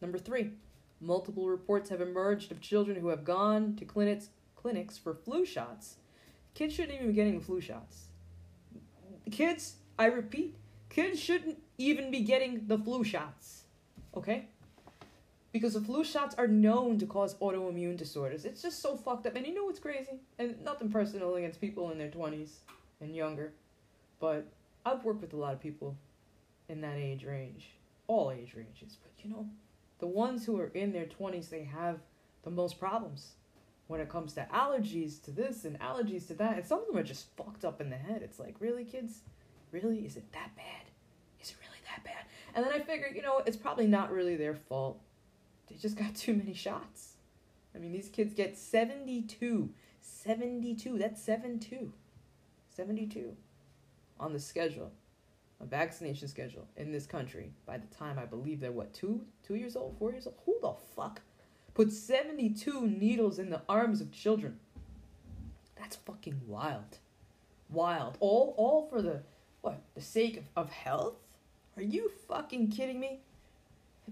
Number 0.00 0.18
three, 0.18 0.52
multiple 1.00 1.48
reports 1.48 1.90
have 1.90 2.00
emerged 2.00 2.50
of 2.50 2.60
children 2.60 3.00
who 3.00 3.08
have 3.08 3.24
gone 3.24 3.76
to 3.76 3.84
clinics 3.84 4.30
clinics 4.56 4.98
for 4.98 5.14
flu 5.14 5.46
shots. 5.46 5.96
Kids 6.52 6.74
shouldn't 6.74 6.94
even 6.94 7.08
be 7.08 7.14
getting 7.14 7.40
flu 7.40 7.60
shots. 7.60 8.08
Kids, 9.30 9.76
I 9.98 10.06
repeat, 10.06 10.56
kids 10.90 11.18
shouldn't 11.18 11.58
even 11.78 12.10
be 12.10 12.20
getting 12.20 12.66
the 12.66 12.76
flu 12.76 13.02
shots. 13.02 13.64
Okay? 14.14 14.49
Because 15.52 15.74
the 15.74 15.80
flu 15.80 16.04
shots 16.04 16.34
are 16.36 16.46
known 16.46 16.98
to 16.98 17.06
cause 17.06 17.34
autoimmune 17.36 17.96
disorders. 17.96 18.44
It's 18.44 18.62
just 18.62 18.80
so 18.80 18.96
fucked 18.96 19.26
up. 19.26 19.34
And 19.34 19.46
you 19.46 19.54
know 19.54 19.64
what's 19.64 19.80
crazy? 19.80 20.20
And 20.38 20.62
nothing 20.64 20.90
personal 20.90 21.34
against 21.34 21.60
people 21.60 21.90
in 21.90 21.98
their 21.98 22.08
20s 22.08 22.50
and 23.00 23.16
younger. 23.16 23.52
But 24.20 24.46
I've 24.86 25.04
worked 25.04 25.22
with 25.22 25.32
a 25.32 25.36
lot 25.36 25.52
of 25.52 25.60
people 25.60 25.96
in 26.68 26.80
that 26.82 26.96
age 26.96 27.24
range. 27.24 27.70
All 28.06 28.30
age 28.30 28.54
ranges. 28.54 28.96
But 29.02 29.12
you 29.24 29.30
know, 29.30 29.48
the 29.98 30.06
ones 30.06 30.46
who 30.46 30.58
are 30.60 30.68
in 30.68 30.92
their 30.92 31.06
20s, 31.06 31.50
they 31.50 31.64
have 31.64 31.98
the 32.42 32.50
most 32.50 32.78
problems 32.78 33.32
when 33.88 34.00
it 34.00 34.08
comes 34.08 34.34
to 34.34 34.46
allergies 34.54 35.20
to 35.24 35.32
this 35.32 35.64
and 35.64 35.78
allergies 35.80 36.26
to 36.28 36.34
that. 36.34 36.56
And 36.58 36.64
some 36.64 36.78
of 36.80 36.86
them 36.86 36.96
are 36.96 37.02
just 37.02 37.26
fucked 37.36 37.64
up 37.64 37.80
in 37.80 37.90
the 37.90 37.96
head. 37.96 38.22
It's 38.22 38.38
like, 38.38 38.54
really, 38.60 38.84
kids? 38.84 39.22
Really? 39.72 40.06
Is 40.06 40.16
it 40.16 40.30
that 40.32 40.54
bad? 40.54 40.86
Is 41.40 41.50
it 41.50 41.56
really 41.60 41.80
that 41.90 42.04
bad? 42.04 42.24
And 42.54 42.64
then 42.64 42.72
I 42.72 42.78
figured, 42.78 43.16
you 43.16 43.22
know, 43.22 43.42
it's 43.44 43.56
probably 43.56 43.88
not 43.88 44.12
really 44.12 44.36
their 44.36 44.54
fault. 44.54 45.00
They 45.70 45.76
just 45.76 45.96
got 45.96 46.14
too 46.16 46.34
many 46.34 46.52
shots. 46.52 47.14
I 47.74 47.78
mean, 47.78 47.92
these 47.92 48.08
kids 48.08 48.34
get 48.34 48.58
72. 48.58 49.70
72. 50.02 50.98
That's 50.98 51.22
7 51.22 51.58
2. 51.58 51.92
72 52.70 53.36
on 54.18 54.32
the 54.32 54.38
schedule 54.38 54.92
a 55.60 55.66
vaccination 55.66 56.26
schedule 56.26 56.66
in 56.76 56.90
this 56.90 57.06
country 57.06 57.52
by 57.66 57.78
the 57.78 57.86
time 57.94 58.18
I 58.18 58.24
believe 58.24 58.60
they're 58.60 58.72
what 58.72 58.92
two 58.92 59.22
two 59.42 59.54
years 59.54 59.76
old, 59.76 59.96
four 59.98 60.10
years 60.10 60.26
old. 60.26 60.36
Who 60.46 60.58
the 60.60 60.72
fuck 60.96 61.20
put 61.74 61.92
seventy 61.92 62.50
two 62.50 62.86
needles 62.86 63.38
in 63.38 63.50
the 63.50 63.62
arms 63.68 64.00
of 64.00 64.10
children? 64.10 64.58
That's 65.78 65.96
fucking 65.96 66.40
wild, 66.46 66.98
wild. 67.68 68.16
All 68.20 68.54
all 68.56 68.88
for 68.88 69.02
the 69.02 69.22
what 69.60 69.82
the 69.94 70.00
sake 70.00 70.38
of, 70.38 70.44
of 70.56 70.70
health? 70.70 71.16
Are 71.76 71.82
you 71.82 72.10
fucking 72.26 72.70
kidding 72.70 72.98
me? 72.98 73.20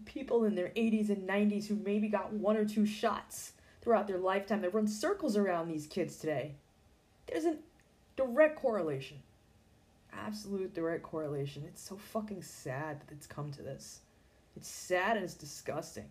People 0.05 0.45
in 0.45 0.55
their 0.55 0.69
80s 0.69 1.09
and 1.11 1.29
90s 1.29 1.67
who 1.67 1.77
maybe 1.77 2.09
got 2.09 2.33
one 2.33 2.57
or 2.57 2.65
two 2.65 2.87
shots 2.87 3.53
throughout 3.81 4.07
their 4.07 4.19
lifetime 4.19 4.61
that 4.63 4.75
run 4.75 4.87
circles 4.87 5.37
around 5.37 5.69
these 5.69 5.87
kids 5.87 6.17
today. 6.17 6.55
There's 7.27 7.45
a 7.45 7.57
direct 8.17 8.57
correlation 8.57 9.19
absolute 10.13 10.75
direct 10.75 11.03
correlation. 11.03 11.65
It's 11.67 11.83
so 11.83 11.97
fucking 11.97 12.43
sad 12.43 13.01
that 13.01 13.13
it's 13.13 13.27
come 13.27 13.51
to 13.53 13.63
this. 13.63 14.01
It's 14.57 14.69
sad 14.69 15.17
and 15.17 15.25
it's 15.25 15.35
disgusting. 15.35 16.09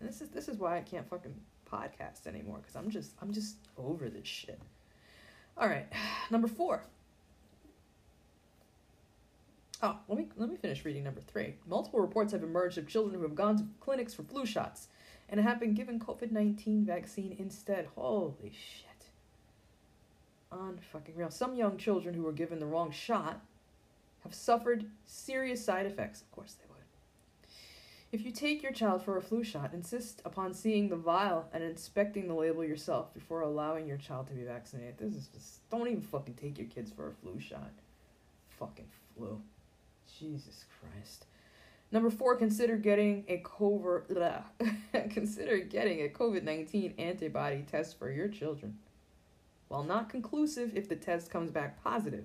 And 0.00 0.08
this 0.08 0.20
is 0.20 0.28
this 0.30 0.48
is 0.48 0.58
why 0.58 0.76
I 0.76 0.80
can't 0.80 1.08
fucking 1.08 1.34
podcast 1.70 2.26
anymore 2.26 2.58
because 2.58 2.76
I'm 2.76 2.90
just 2.90 3.12
I'm 3.22 3.32
just 3.32 3.56
over 3.78 4.08
this 4.08 4.26
shit. 4.26 4.60
All 5.56 5.68
right, 5.68 5.86
number 6.30 6.48
four. 6.48 6.84
Oh, 9.84 9.98
let 10.08 10.16
me 10.16 10.28
let 10.36 10.48
me 10.48 10.56
finish 10.56 10.82
reading 10.86 11.04
number 11.04 11.20
three. 11.20 11.56
Multiple 11.66 12.00
reports 12.00 12.32
have 12.32 12.42
emerged 12.42 12.78
of 12.78 12.88
children 12.88 13.14
who 13.14 13.20
have 13.20 13.34
gone 13.34 13.58
to 13.58 13.66
clinics 13.80 14.14
for 14.14 14.22
flu 14.22 14.46
shots 14.46 14.88
and 15.28 15.38
have 15.38 15.60
been 15.60 15.74
given 15.74 16.00
COVID 16.00 16.32
nineteen 16.32 16.86
vaccine 16.86 17.36
instead. 17.38 17.88
Holy 17.94 18.50
shit 18.50 19.10
unfucking 20.50 21.16
real. 21.16 21.30
Some 21.30 21.54
young 21.54 21.76
children 21.76 22.14
who 22.14 22.22
were 22.22 22.32
given 22.32 22.60
the 22.60 22.66
wrong 22.66 22.90
shot 22.92 23.42
have 24.22 24.32
suffered 24.32 24.86
serious 25.04 25.62
side 25.62 25.84
effects. 25.84 26.22
Of 26.22 26.30
course 26.30 26.54
they 26.54 26.64
would. 26.70 27.50
If 28.10 28.24
you 28.24 28.32
take 28.32 28.62
your 28.62 28.72
child 28.72 29.02
for 29.02 29.18
a 29.18 29.22
flu 29.22 29.44
shot, 29.44 29.74
insist 29.74 30.22
upon 30.24 30.54
seeing 30.54 30.88
the 30.88 30.96
vial 30.96 31.46
and 31.52 31.62
inspecting 31.62 32.26
the 32.26 32.34
label 32.34 32.64
yourself 32.64 33.12
before 33.12 33.42
allowing 33.42 33.86
your 33.86 33.98
child 33.98 34.28
to 34.28 34.32
be 34.32 34.44
vaccinated. 34.44 34.96
This 34.96 35.14
is 35.14 35.26
just 35.26 35.68
don't 35.68 35.88
even 35.88 36.00
fucking 36.00 36.36
take 36.36 36.56
your 36.56 36.68
kids 36.68 36.90
for 36.90 37.08
a 37.08 37.12
flu 37.12 37.38
shot. 37.38 37.72
Fucking 38.58 38.88
flu. 39.14 39.42
Jesus 40.18 40.64
Christ. 40.80 41.26
Number 41.92 42.10
four, 42.10 42.36
consider 42.36 42.76
getting 42.76 43.24
a 43.28 43.38
covert 43.38 44.10
consider 45.10 45.58
getting 45.58 46.00
a 46.00 46.08
COVID 46.08 46.42
nineteen 46.42 46.94
antibody 46.98 47.64
test 47.70 47.98
for 47.98 48.10
your 48.10 48.28
children. 48.28 48.78
While 49.68 49.84
not 49.84 50.08
conclusive, 50.08 50.72
if 50.76 50.88
the 50.88 50.96
test 50.96 51.30
comes 51.30 51.50
back 51.50 51.82
positive, 51.82 52.24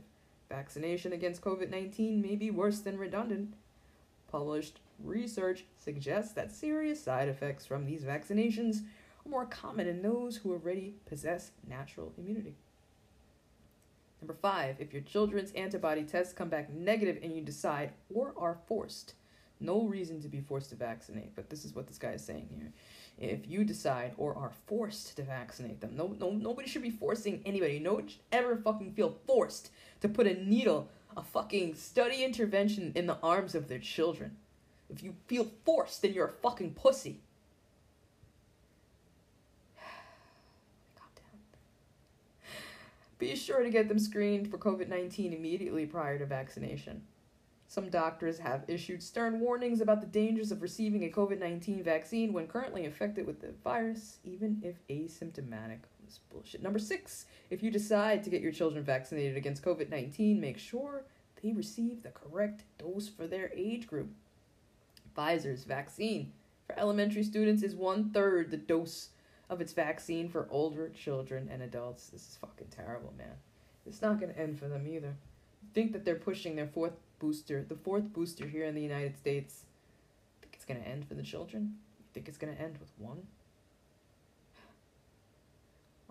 vaccination 0.49 1.13
against 1.13 1.41
COVID 1.41 1.69
nineteen 1.69 2.21
may 2.21 2.35
be 2.35 2.51
worse 2.51 2.79
than 2.79 2.97
redundant. 2.97 3.53
Published 4.31 4.79
research 5.03 5.65
suggests 5.77 6.33
that 6.33 6.51
serious 6.51 7.03
side 7.03 7.29
effects 7.29 7.65
from 7.65 7.85
these 7.85 8.03
vaccinations 8.03 8.81
are 9.25 9.29
more 9.29 9.45
common 9.45 9.87
in 9.87 10.01
those 10.01 10.37
who 10.37 10.51
already 10.51 10.95
possess 11.05 11.51
natural 11.67 12.13
immunity. 12.17 12.55
Number 14.21 14.35
five, 14.41 14.75
if 14.79 14.91
your 14.91 15.01
children's 15.01 15.51
antibody 15.53 16.03
tests 16.03 16.33
come 16.33 16.49
back 16.49 16.69
negative 16.69 17.19
and 17.23 17.33
you 17.33 17.41
decide 17.41 17.91
or 18.13 18.33
are 18.37 18.57
forced, 18.67 19.13
no 19.61 19.83
reason 19.83 20.21
to 20.21 20.27
be 20.27 20.41
forced 20.41 20.69
to 20.69 20.75
vaccinate, 20.75 21.35
but 21.35 21.49
this 21.49 21.65
is 21.65 21.73
what 21.73 21.87
this 21.87 21.97
guy 21.97 22.11
is 22.11 22.23
saying 22.23 22.49
here. 22.53 22.71
If 23.17 23.49
you 23.49 23.65
decide 23.65 24.13
or 24.17 24.35
are 24.35 24.51
forced 24.67 25.17
to 25.17 25.23
vaccinate 25.23 25.81
them, 25.81 25.95
no, 25.95 26.15
no, 26.19 26.31
nobody 26.31 26.67
should 26.67 26.81
be 26.81 26.89
forcing 26.89 27.41
anybody. 27.45 27.79
No 27.79 27.95
one 27.95 28.07
should 28.07 28.21
ever 28.31 28.55
fucking 28.55 28.93
feel 28.93 29.17
forced 29.27 29.71
to 30.01 30.07
put 30.07 30.27
a 30.27 30.33
needle, 30.33 30.89
a 31.17 31.23
fucking 31.23 31.75
study 31.75 32.23
intervention 32.23 32.93
in 32.95 33.07
the 33.07 33.17
arms 33.21 33.55
of 33.55 33.67
their 33.67 33.79
children. 33.79 34.37
If 34.89 35.03
you 35.03 35.15
feel 35.27 35.47
forced, 35.65 36.01
then 36.01 36.13
you're 36.13 36.27
a 36.27 36.41
fucking 36.41 36.75
pussy. 36.75 37.19
Be 43.19 43.35
sure 43.35 43.63
to 43.63 43.69
get 43.69 43.89
them 43.89 43.99
screened 43.99 44.49
for 44.49 44.57
COVID 44.57 44.87
19 44.87 45.33
immediately 45.33 45.85
prior 45.85 46.17
to 46.17 46.25
vaccination. 46.25 47.03
Some 47.67 47.89
doctors 47.89 48.39
have 48.39 48.63
issued 48.67 49.03
stern 49.03 49.41
warnings 49.41 49.81
about 49.81 50.01
the 50.01 50.07
dangers 50.07 50.51
of 50.51 50.61
receiving 50.61 51.03
a 51.03 51.09
COVID 51.09 51.37
19 51.37 51.83
vaccine 51.83 52.31
when 52.31 52.47
currently 52.47 52.85
infected 52.85 53.27
with 53.27 53.41
the 53.41 53.53
virus, 53.63 54.19
even 54.23 54.61
if 54.63 54.75
asymptomatic. 54.87 55.79
This 56.05 56.21
bullshit. 56.31 56.63
Number 56.63 56.79
six, 56.79 57.25
if 57.51 57.61
you 57.61 57.69
decide 57.69 58.23
to 58.23 58.29
get 58.31 58.41
your 58.41 58.53
children 58.53 58.83
vaccinated 58.83 59.35
against 59.35 59.63
COVID 59.63 59.89
19, 59.91 60.39
make 60.39 60.57
sure 60.57 61.03
they 61.43 61.51
receive 61.51 62.01
the 62.01 62.09
correct 62.09 62.63
dose 62.77 63.09
for 63.09 63.27
their 63.27 63.51
age 63.53 63.85
group. 63.85 64.09
Pfizer's 65.15 65.65
vaccine 65.65 66.31
for 66.65 66.79
elementary 66.79 67.23
students 67.23 67.63
is 67.63 67.75
one 67.75 68.11
third 68.11 68.49
the 68.49 68.57
dose 68.57 69.09
of 69.49 69.61
its 69.61 69.73
vaccine 69.73 70.29
for 70.29 70.47
older 70.51 70.89
children 70.89 71.49
and 71.51 71.61
adults. 71.61 72.07
This 72.07 72.21
is 72.21 72.37
fucking 72.39 72.67
terrible, 72.69 73.13
man. 73.17 73.33
It's 73.85 74.01
not 74.01 74.19
going 74.19 74.31
to 74.33 74.39
end 74.39 74.59
for 74.59 74.67
them 74.67 74.87
either. 74.87 75.15
Think 75.73 75.91
that 75.93 76.05
they're 76.05 76.15
pushing 76.15 76.55
their 76.55 76.67
fourth 76.67 76.93
booster, 77.17 77.65
the 77.67 77.75
fourth 77.75 78.13
booster 78.13 78.47
here 78.47 78.65
in 78.65 78.75
the 78.75 78.81
United 78.81 79.17
States. 79.17 79.63
Think 80.41 80.53
it's 80.53 80.65
going 80.65 80.81
to 80.81 80.87
end 80.87 81.07
for 81.07 81.15
the 81.15 81.23
children? 81.23 81.75
You 81.99 82.05
think 82.13 82.27
it's 82.27 82.37
going 82.37 82.55
to 82.55 82.61
end 82.61 82.77
with 82.79 82.91
one? 82.97 83.23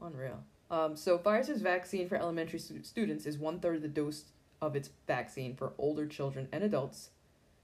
Unreal. 0.02 0.42
Um, 0.70 0.96
so 0.96 1.16
Pfizer's 1.18 1.62
vaccine 1.62 2.08
for 2.08 2.16
elementary 2.16 2.58
stu- 2.58 2.82
students 2.82 3.24
is 3.24 3.38
one 3.38 3.60
third 3.60 3.76
of 3.76 3.82
the 3.82 3.88
dose 3.88 4.24
of 4.60 4.74
its 4.74 4.90
vaccine 5.06 5.54
for 5.54 5.72
older 5.78 6.06
children 6.06 6.48
and 6.52 6.64
adults. 6.64 7.10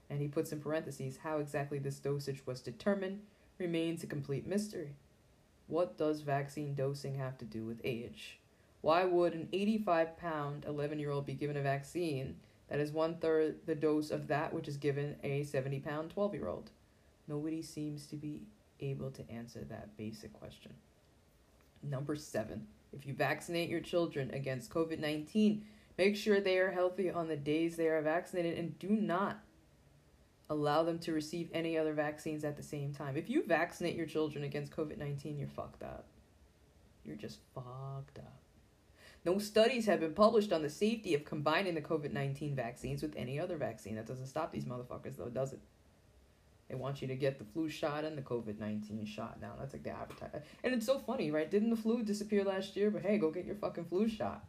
And 0.09 0.21
he 0.21 0.27
puts 0.27 0.51
in 0.51 0.61
parentheses 0.61 1.19
how 1.23 1.39
exactly 1.39 1.77
this 1.77 1.99
dosage 1.99 2.45
was 2.45 2.61
determined 2.61 3.21
remains 3.57 4.03
a 4.03 4.07
complete 4.07 4.47
mystery. 4.47 4.95
What 5.67 5.97
does 5.97 6.21
vaccine 6.21 6.75
dosing 6.75 7.15
have 7.15 7.37
to 7.39 7.45
do 7.45 7.65
with 7.65 7.81
age? 7.83 8.39
Why 8.81 9.03
would 9.03 9.33
an 9.33 9.49
85 9.51 10.17
pound 10.17 10.65
11 10.65 10.99
year 10.99 11.11
old 11.11 11.25
be 11.25 11.33
given 11.33 11.57
a 11.57 11.61
vaccine 11.61 12.35
that 12.69 12.79
is 12.79 12.91
one 12.91 13.15
third 13.17 13.57
the 13.65 13.75
dose 13.75 14.11
of 14.11 14.27
that 14.27 14.53
which 14.53 14.67
is 14.67 14.77
given 14.77 15.15
a 15.23 15.43
70 15.43 15.79
pound 15.79 16.11
12 16.11 16.33
year 16.35 16.47
old? 16.47 16.69
Nobody 17.27 17.61
seems 17.61 18.05
to 18.07 18.15
be 18.15 18.43
able 18.79 19.09
to 19.11 19.29
answer 19.31 19.63
that 19.69 19.97
basic 19.97 20.33
question. 20.33 20.73
Number 21.81 22.15
seven, 22.15 22.67
if 22.93 23.05
you 23.05 23.13
vaccinate 23.13 23.69
your 23.69 23.79
children 23.79 24.31
against 24.33 24.69
COVID 24.69 24.99
19, 24.99 25.65
make 25.97 26.15
sure 26.15 26.39
they 26.39 26.59
are 26.59 26.71
healthy 26.71 27.09
on 27.09 27.27
the 27.27 27.35
days 27.35 27.75
they 27.75 27.87
are 27.87 28.01
vaccinated 28.01 28.57
and 28.57 28.77
do 28.77 28.89
not 28.89 29.39
allow 30.49 30.83
them 30.83 30.99
to 30.99 31.13
receive 31.13 31.49
any 31.53 31.77
other 31.77 31.93
vaccines 31.93 32.43
at 32.43 32.57
the 32.57 32.63
same 32.63 32.93
time. 32.93 33.17
If 33.17 33.29
you 33.29 33.43
vaccinate 33.45 33.95
your 33.95 34.05
children 34.05 34.43
against 34.43 34.71
COVID 34.71 34.97
19, 34.97 35.37
you're 35.37 35.47
fucked 35.47 35.83
up. 35.83 36.05
You're 37.03 37.15
just 37.15 37.39
fucked 37.53 38.19
up. 38.19 38.33
No 39.25 39.39
studies 39.39 39.87
have 39.87 39.99
been 39.99 40.13
published 40.13 40.53
on 40.53 40.61
the 40.61 40.69
safety 40.69 41.15
of 41.15 41.25
combining 41.25 41.73
the 41.73 41.81
COVID 41.81 42.13
19 42.13 42.55
vaccines 42.55 43.01
with 43.01 43.15
any 43.15 43.39
other 43.39 43.57
vaccine. 43.57 43.95
That 43.95 44.05
doesn't 44.05 44.27
stop 44.27 44.51
these 44.51 44.65
motherfuckers, 44.65 45.17
though, 45.17 45.29
does 45.29 45.53
it? 45.53 45.59
They 46.69 46.75
want 46.75 47.01
you 47.01 47.07
to 47.07 47.15
get 47.15 47.37
the 47.37 47.45
flu 47.45 47.69
shot 47.69 48.03
and 48.03 48.17
the 48.17 48.21
COVID 48.21 48.59
19 48.59 49.05
shot 49.05 49.39
now. 49.41 49.53
That's 49.59 49.73
like 49.73 49.83
the 49.83 49.91
advertise. 49.91 50.41
And 50.63 50.73
it's 50.73 50.85
so 50.85 50.99
funny, 50.99 51.31
right? 51.31 51.49
Didn't 51.49 51.69
the 51.69 51.75
flu 51.75 52.03
disappear 52.03 52.43
last 52.43 52.75
year? 52.75 52.91
But 52.91 53.03
hey, 53.03 53.17
go 53.17 53.31
get 53.31 53.45
your 53.45 53.55
fucking 53.55 53.85
flu 53.85 54.07
shot. 54.07 54.45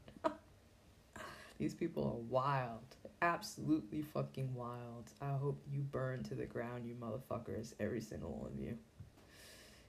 These 1.59 1.75
people 1.75 2.05
are 2.05 2.31
wild 2.31 2.97
absolutely 3.23 4.03
fucking 4.03 4.55
wild. 4.55 5.11
I 5.21 5.31
hope 5.31 5.63
you 5.71 5.81
burn 5.81 6.23
to 6.25 6.35
the 6.35 6.47
ground, 6.47 6.87
you 6.87 6.95
motherfuckers, 6.95 7.75
every 7.81 8.01
single 8.01 8.33
one 8.33 8.53
of 8.53 8.61
you. 8.61 8.77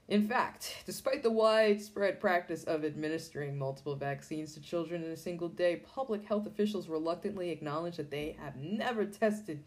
In 0.08 0.26
fact, 0.26 0.74
despite 0.86 1.22
the 1.22 1.30
widespread 1.30 2.18
practice 2.18 2.64
of 2.64 2.84
administering 2.84 3.58
multiple 3.58 3.94
vaccines 3.94 4.54
to 4.54 4.60
children 4.60 5.04
in 5.04 5.10
a 5.10 5.16
single 5.16 5.48
day, 5.48 5.76
public 5.76 6.24
health 6.24 6.46
officials 6.46 6.88
reluctantly 6.88 7.50
acknowledge 7.50 7.98
that 7.98 8.10
they 8.10 8.34
have 8.40 8.56
never 8.56 9.04
tested 9.04 9.62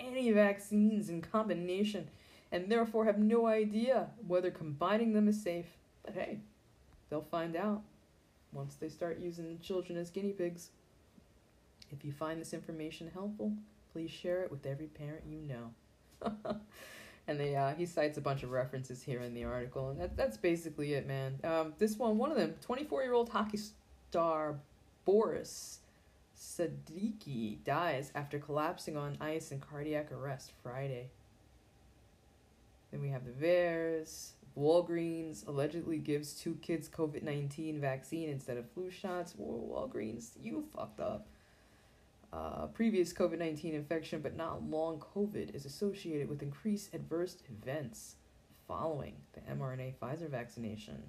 any 0.00 0.32
vaccines 0.32 1.10
in 1.10 1.20
combination 1.20 2.08
and 2.50 2.70
therefore 2.70 3.04
have 3.04 3.18
no 3.18 3.46
idea 3.46 4.08
whether 4.26 4.50
combining 4.50 5.12
them 5.12 5.28
is 5.28 5.42
safe. 5.42 5.76
But 6.02 6.14
hey, 6.14 6.38
they'll 7.10 7.20
find 7.20 7.54
out 7.54 7.82
once 8.52 8.74
they 8.74 8.88
start 8.88 9.20
using 9.20 9.58
children 9.60 9.98
as 9.98 10.10
guinea 10.10 10.32
pigs. 10.32 10.70
If 11.92 12.04
you 12.04 12.12
find 12.12 12.40
this 12.40 12.52
information 12.52 13.10
helpful, 13.12 13.52
please 13.92 14.10
share 14.10 14.42
it 14.42 14.50
with 14.50 14.66
every 14.66 14.86
parent 14.86 15.22
you 15.28 15.40
know. 15.40 16.56
and 17.28 17.38
they, 17.38 17.56
uh, 17.56 17.74
he 17.74 17.86
cites 17.86 18.18
a 18.18 18.20
bunch 18.20 18.42
of 18.42 18.50
references 18.50 19.02
here 19.02 19.20
in 19.20 19.34
the 19.34 19.44
article, 19.44 19.90
and 19.90 20.00
that, 20.00 20.16
that's 20.16 20.36
basically 20.36 20.94
it, 20.94 21.06
man. 21.06 21.38
Um, 21.44 21.74
this 21.78 21.98
one, 21.98 22.18
one 22.18 22.30
of 22.30 22.36
them, 22.36 22.54
24 22.62 23.02
year 23.02 23.14
old 23.14 23.28
hockey 23.28 23.58
star 24.10 24.56
Boris 25.04 25.80
Sadecky 26.42 27.62
dies 27.64 28.10
after 28.14 28.38
collapsing 28.38 28.96
on 28.96 29.16
ice 29.20 29.52
in 29.52 29.60
cardiac 29.60 30.10
arrest 30.10 30.52
Friday. 30.62 31.10
Then 32.90 33.00
we 33.00 33.10
have 33.10 33.24
the 33.24 33.32
Bears. 33.32 34.32
Walgreens 34.58 35.46
allegedly 35.46 35.98
gives 35.98 36.34
two 36.34 36.58
kids 36.60 36.88
COVID 36.88 37.22
19 37.22 37.80
vaccine 37.80 38.28
instead 38.28 38.58
of 38.58 38.68
flu 38.70 38.90
shots. 38.90 39.34
Whoa, 39.36 39.88
Walgreens, 39.88 40.30
you 40.42 40.64
fucked 40.74 41.00
up. 41.00 41.26
Uh, 42.32 42.66
previous 42.66 43.12
COVID 43.12 43.38
19 43.38 43.74
infection, 43.74 44.20
but 44.20 44.36
not 44.36 44.62
long 44.68 45.02
COVID, 45.14 45.54
is 45.54 45.66
associated 45.66 46.28
with 46.28 46.42
increased 46.42 46.94
adverse 46.94 47.36
events 47.50 48.16
following 48.66 49.16
the 49.34 49.40
mRNA 49.40 49.94
Pfizer 50.00 50.30
vaccination. 50.30 51.02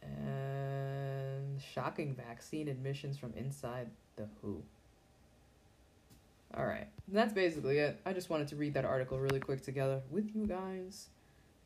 And 0.00 1.60
shocking 1.60 2.14
vaccine 2.14 2.68
admissions 2.68 3.18
from 3.18 3.32
inside 3.34 3.88
the 4.16 4.28
WHO. 4.40 4.62
Alright, 6.56 6.88
that's 7.08 7.32
basically 7.32 7.78
it. 7.78 8.00
I 8.06 8.12
just 8.12 8.30
wanted 8.30 8.48
to 8.48 8.56
read 8.56 8.74
that 8.74 8.84
article 8.84 9.18
really 9.18 9.40
quick 9.40 9.62
together 9.62 10.00
with 10.10 10.34
you 10.34 10.46
guys 10.46 11.08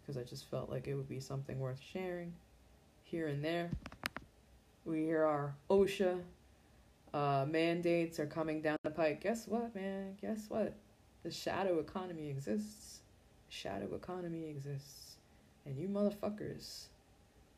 because 0.00 0.16
I 0.16 0.24
just 0.24 0.50
felt 0.50 0.70
like 0.70 0.88
it 0.88 0.94
would 0.94 1.08
be 1.08 1.20
something 1.20 1.60
worth 1.60 1.80
sharing 1.80 2.32
here 3.04 3.28
and 3.28 3.44
there. 3.44 3.70
We 4.84 5.04
hear 5.04 5.24
our 5.24 5.54
OSHA 5.70 6.20
uh, 7.14 7.44
mandates 7.48 8.18
are 8.18 8.26
coming 8.26 8.62
down 8.62 8.76
the 8.82 8.90
pike. 8.90 9.20
Guess 9.22 9.46
what, 9.46 9.74
man? 9.74 10.16
Guess 10.20 10.46
what? 10.48 10.74
The 11.22 11.30
shadow 11.30 11.78
economy 11.78 12.28
exists. 12.30 13.00
Shadow 13.48 13.94
economy 13.94 14.48
exists. 14.48 15.16
And 15.66 15.76
you 15.76 15.88
motherfuckers, 15.88 16.86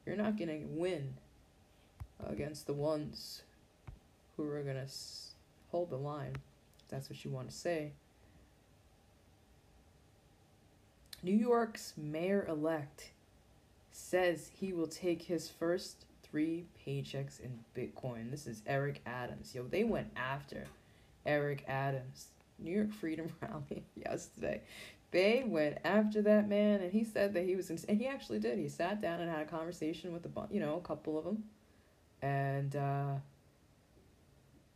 you're 0.05 0.17
not 0.17 0.37
gonna 0.37 0.61
win 0.67 1.14
against 2.27 2.67
the 2.67 2.75
ones 2.75 3.43
who 4.37 4.45
are 4.49 4.62
gonna 4.62 4.81
s- 4.81 5.35
hold 5.71 5.90
the 5.90 5.97
line. 5.99 6.35
If 6.81 6.88
that's 6.88 7.09
what 7.09 7.25
you 7.25 7.31
want 7.31 7.49
to 7.49 7.55
say. 7.57 7.93
New 11.23 11.35
York's 11.37 11.95
mayor 11.97 12.45
elect 12.47 13.12
says 13.93 14.51
he 14.53 14.73
will 14.73 14.87
take 14.88 15.23
his 15.23 15.49
first 15.49 16.05
three 16.35 16.64
paychecks 16.85 17.38
in 17.38 17.57
Bitcoin. 17.77 18.29
This 18.29 18.49
is 18.49 18.64
Eric 18.66 19.01
Adams. 19.07 19.55
Yo, 19.55 19.68
they 19.68 19.85
went 19.85 20.09
after 20.16 20.64
Eric 21.25 21.64
Adams. 21.68 22.27
New 22.59 22.73
York 22.73 22.92
Freedom 22.92 23.33
Rally 23.40 23.85
yesterday. 23.94 24.62
They 25.12 25.44
went 25.47 25.79
after 25.85 26.23
that 26.23 26.49
man, 26.49 26.81
and 26.81 26.90
he 26.90 27.05
said 27.05 27.35
that 27.35 27.44
he 27.44 27.55
was, 27.55 27.70
and 27.70 28.01
he 28.01 28.09
actually 28.09 28.40
did. 28.40 28.59
He 28.59 28.68
sat 28.68 29.01
down 29.01 29.20
and 29.20 29.31
had 29.31 29.42
a 29.42 29.44
conversation 29.44 30.12
with 30.12 30.27
a, 30.27 30.31
you 30.51 30.59
know, 30.59 30.75
a 30.75 30.81
couple 30.81 31.16
of 31.16 31.25
them, 31.25 31.44
and 32.20 32.75
uh, 32.75 33.12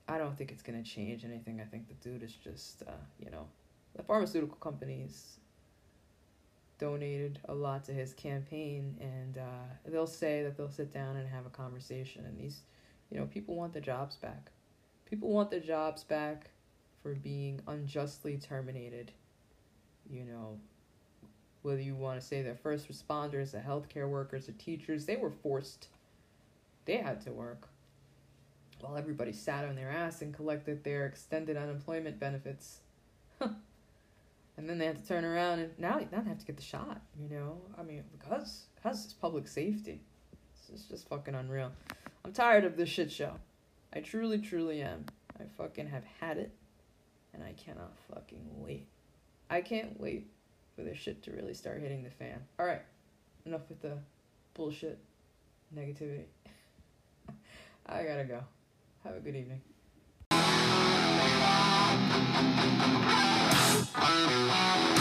I 0.06 0.16
don't 0.16 0.38
think 0.38 0.52
it's 0.52 0.62
gonna 0.62 0.84
change 0.84 1.24
anything. 1.24 1.60
I 1.60 1.64
think 1.64 1.88
the 1.88 1.94
dude 1.94 2.22
is 2.22 2.34
just, 2.34 2.84
uh, 2.86 2.92
you 3.18 3.32
know, 3.32 3.48
the 3.96 4.04
pharmaceutical 4.04 4.58
companies 4.58 5.40
donated 6.78 7.40
a 7.48 7.54
lot 7.54 7.84
to 7.84 7.92
his 7.92 8.12
campaign, 8.14 8.96
and 9.00 9.38
uh, 9.38 9.66
they'll 9.86 10.06
say 10.06 10.42
that 10.42 10.56
they'll 10.56 10.70
sit 10.70 10.92
down 10.92 11.16
and 11.16 11.28
have 11.28 11.46
a 11.46 11.50
conversation. 11.50 12.24
And 12.24 12.38
these, 12.38 12.60
you 13.10 13.18
know, 13.18 13.26
people 13.26 13.54
want 13.54 13.72
their 13.72 13.82
jobs 13.82 14.16
back. 14.16 14.50
People 15.04 15.30
want 15.30 15.50
their 15.50 15.60
jobs 15.60 16.04
back 16.04 16.50
for 17.02 17.14
being 17.14 17.60
unjustly 17.66 18.36
terminated. 18.36 19.12
You 20.10 20.24
know, 20.24 20.58
whether 21.62 21.80
you 21.80 21.94
want 21.94 22.20
to 22.20 22.26
say 22.26 22.42
they're 22.42 22.54
first 22.54 22.88
responders, 22.90 23.52
the 23.52 23.58
healthcare 23.58 24.08
workers, 24.08 24.46
the 24.46 24.52
teachers, 24.52 25.06
they 25.06 25.16
were 25.16 25.30
forced. 25.30 25.88
They 26.84 26.96
had 26.96 27.20
to 27.22 27.32
work. 27.32 27.68
While 28.80 28.96
everybody 28.96 29.32
sat 29.32 29.64
on 29.64 29.74
their 29.74 29.90
ass 29.90 30.22
and 30.22 30.32
collected 30.32 30.84
their 30.84 31.06
extended 31.06 31.56
unemployment 31.56 32.20
benefits. 32.20 32.80
And 34.58 34.68
then 34.68 34.76
they 34.76 34.86
had 34.86 34.96
to 34.96 35.06
turn 35.06 35.24
around 35.24 35.60
and 35.60 35.70
now, 35.78 36.00
now 36.10 36.20
they 36.20 36.28
have 36.28 36.40
to 36.40 36.44
get 36.44 36.56
the 36.56 36.62
shot, 36.62 37.00
you 37.16 37.28
know? 37.28 37.58
I 37.78 37.84
mean, 37.84 38.02
because, 38.10 38.64
because 38.74 39.04
it's 39.04 39.14
public 39.14 39.46
safety. 39.46 40.02
It's 40.70 40.84
just 40.84 41.08
fucking 41.08 41.36
unreal. 41.36 41.70
I'm 42.24 42.32
tired 42.32 42.64
of 42.64 42.76
this 42.76 42.88
shit 42.88 43.10
show. 43.10 43.34
I 43.94 44.00
truly, 44.00 44.38
truly 44.38 44.82
am. 44.82 45.06
I 45.40 45.44
fucking 45.56 45.86
have 45.86 46.02
had 46.20 46.38
it. 46.38 46.50
And 47.32 47.42
I 47.42 47.52
cannot 47.52 47.92
fucking 48.12 48.44
wait. 48.56 48.88
I 49.48 49.60
can't 49.60 49.98
wait 49.98 50.28
for 50.74 50.82
this 50.82 50.98
shit 50.98 51.22
to 51.22 51.30
really 51.30 51.54
start 51.54 51.80
hitting 51.80 52.02
the 52.02 52.10
fan. 52.10 52.40
Alright. 52.58 52.82
Enough 53.46 53.68
with 53.68 53.80
the 53.80 53.96
bullshit 54.54 54.98
negativity. 55.74 56.24
I 57.86 58.02
gotta 58.02 58.24
go. 58.24 58.40
Have 59.04 59.14
a 59.14 59.20
good 59.20 59.36
evening. 59.36 59.60
Thank 63.84 64.96
you. 64.96 64.97